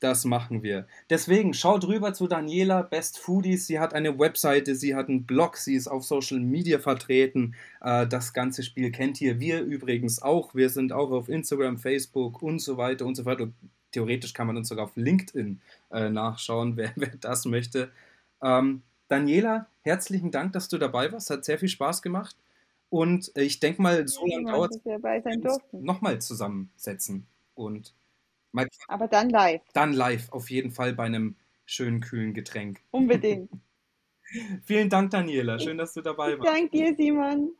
Das 0.00 0.24
machen 0.24 0.64
wir. 0.64 0.88
Deswegen 1.10 1.54
schaut 1.54 1.86
rüber 1.86 2.12
zu 2.12 2.26
Daniela 2.26 2.82
Best 2.82 3.18
Foodies. 3.18 3.68
Sie 3.68 3.78
hat 3.78 3.94
eine 3.94 4.18
Webseite, 4.18 4.74
sie 4.74 4.96
hat 4.96 5.08
einen 5.08 5.26
Blog, 5.26 5.56
sie 5.56 5.74
ist 5.74 5.86
auf 5.86 6.04
Social 6.04 6.40
Media 6.40 6.80
vertreten. 6.80 7.54
Äh, 7.80 8.08
das 8.08 8.32
ganze 8.32 8.64
Spiel 8.64 8.90
kennt 8.90 9.20
ihr. 9.20 9.38
Wir 9.38 9.60
übrigens 9.60 10.20
auch. 10.20 10.56
Wir 10.56 10.70
sind 10.70 10.92
auch 10.92 11.12
auf 11.12 11.28
Instagram, 11.28 11.78
Facebook 11.78 12.42
und 12.42 12.58
so 12.58 12.76
weiter 12.78 13.06
und 13.06 13.14
so 13.14 13.24
weiter. 13.24 13.48
Theoretisch 13.92 14.32
kann 14.32 14.48
man 14.48 14.56
uns 14.56 14.68
sogar 14.68 14.86
auf 14.86 14.96
LinkedIn 14.96 15.60
äh, 15.92 16.08
nachschauen, 16.08 16.76
wer, 16.76 16.92
wer, 16.96 17.12
das 17.20 17.44
möchte. 17.44 17.92
Ähm, 18.42 18.82
Daniela, 19.06 19.66
herzlichen 19.82 20.32
Dank, 20.32 20.52
dass 20.54 20.68
du 20.68 20.78
dabei 20.78 21.12
warst. 21.12 21.30
Hat 21.30 21.44
sehr 21.44 21.58
viel 21.58 21.68
Spaß 21.68 22.02
gemacht. 22.02 22.34
Und 22.92 23.34
äh, 23.38 23.42
ich 23.44 23.58
denke 23.58 23.80
mal, 23.80 24.06
so 24.06 24.26
lange 24.26 24.52
dauert 24.52 24.74
es, 24.74 25.58
nochmal 25.72 26.20
zusammensetzen. 26.20 27.26
Und 27.54 27.94
mal, 28.52 28.68
Aber 28.86 29.08
dann 29.08 29.30
live. 29.30 29.62
Dann 29.72 29.94
live, 29.94 30.30
auf 30.30 30.50
jeden 30.50 30.72
Fall 30.72 30.92
bei 30.92 31.04
einem 31.04 31.36
schönen 31.64 32.02
kühlen 32.02 32.34
Getränk. 32.34 32.82
Unbedingt. 32.90 33.50
Vielen 34.64 34.90
Dank, 34.90 35.10
Daniela. 35.10 35.58
Schön, 35.58 35.78
dass 35.78 35.94
du 35.94 36.02
dabei 36.02 36.38
warst. 36.38 36.52
Danke 36.52 36.68
dir, 36.68 36.94
Simon. 36.94 37.56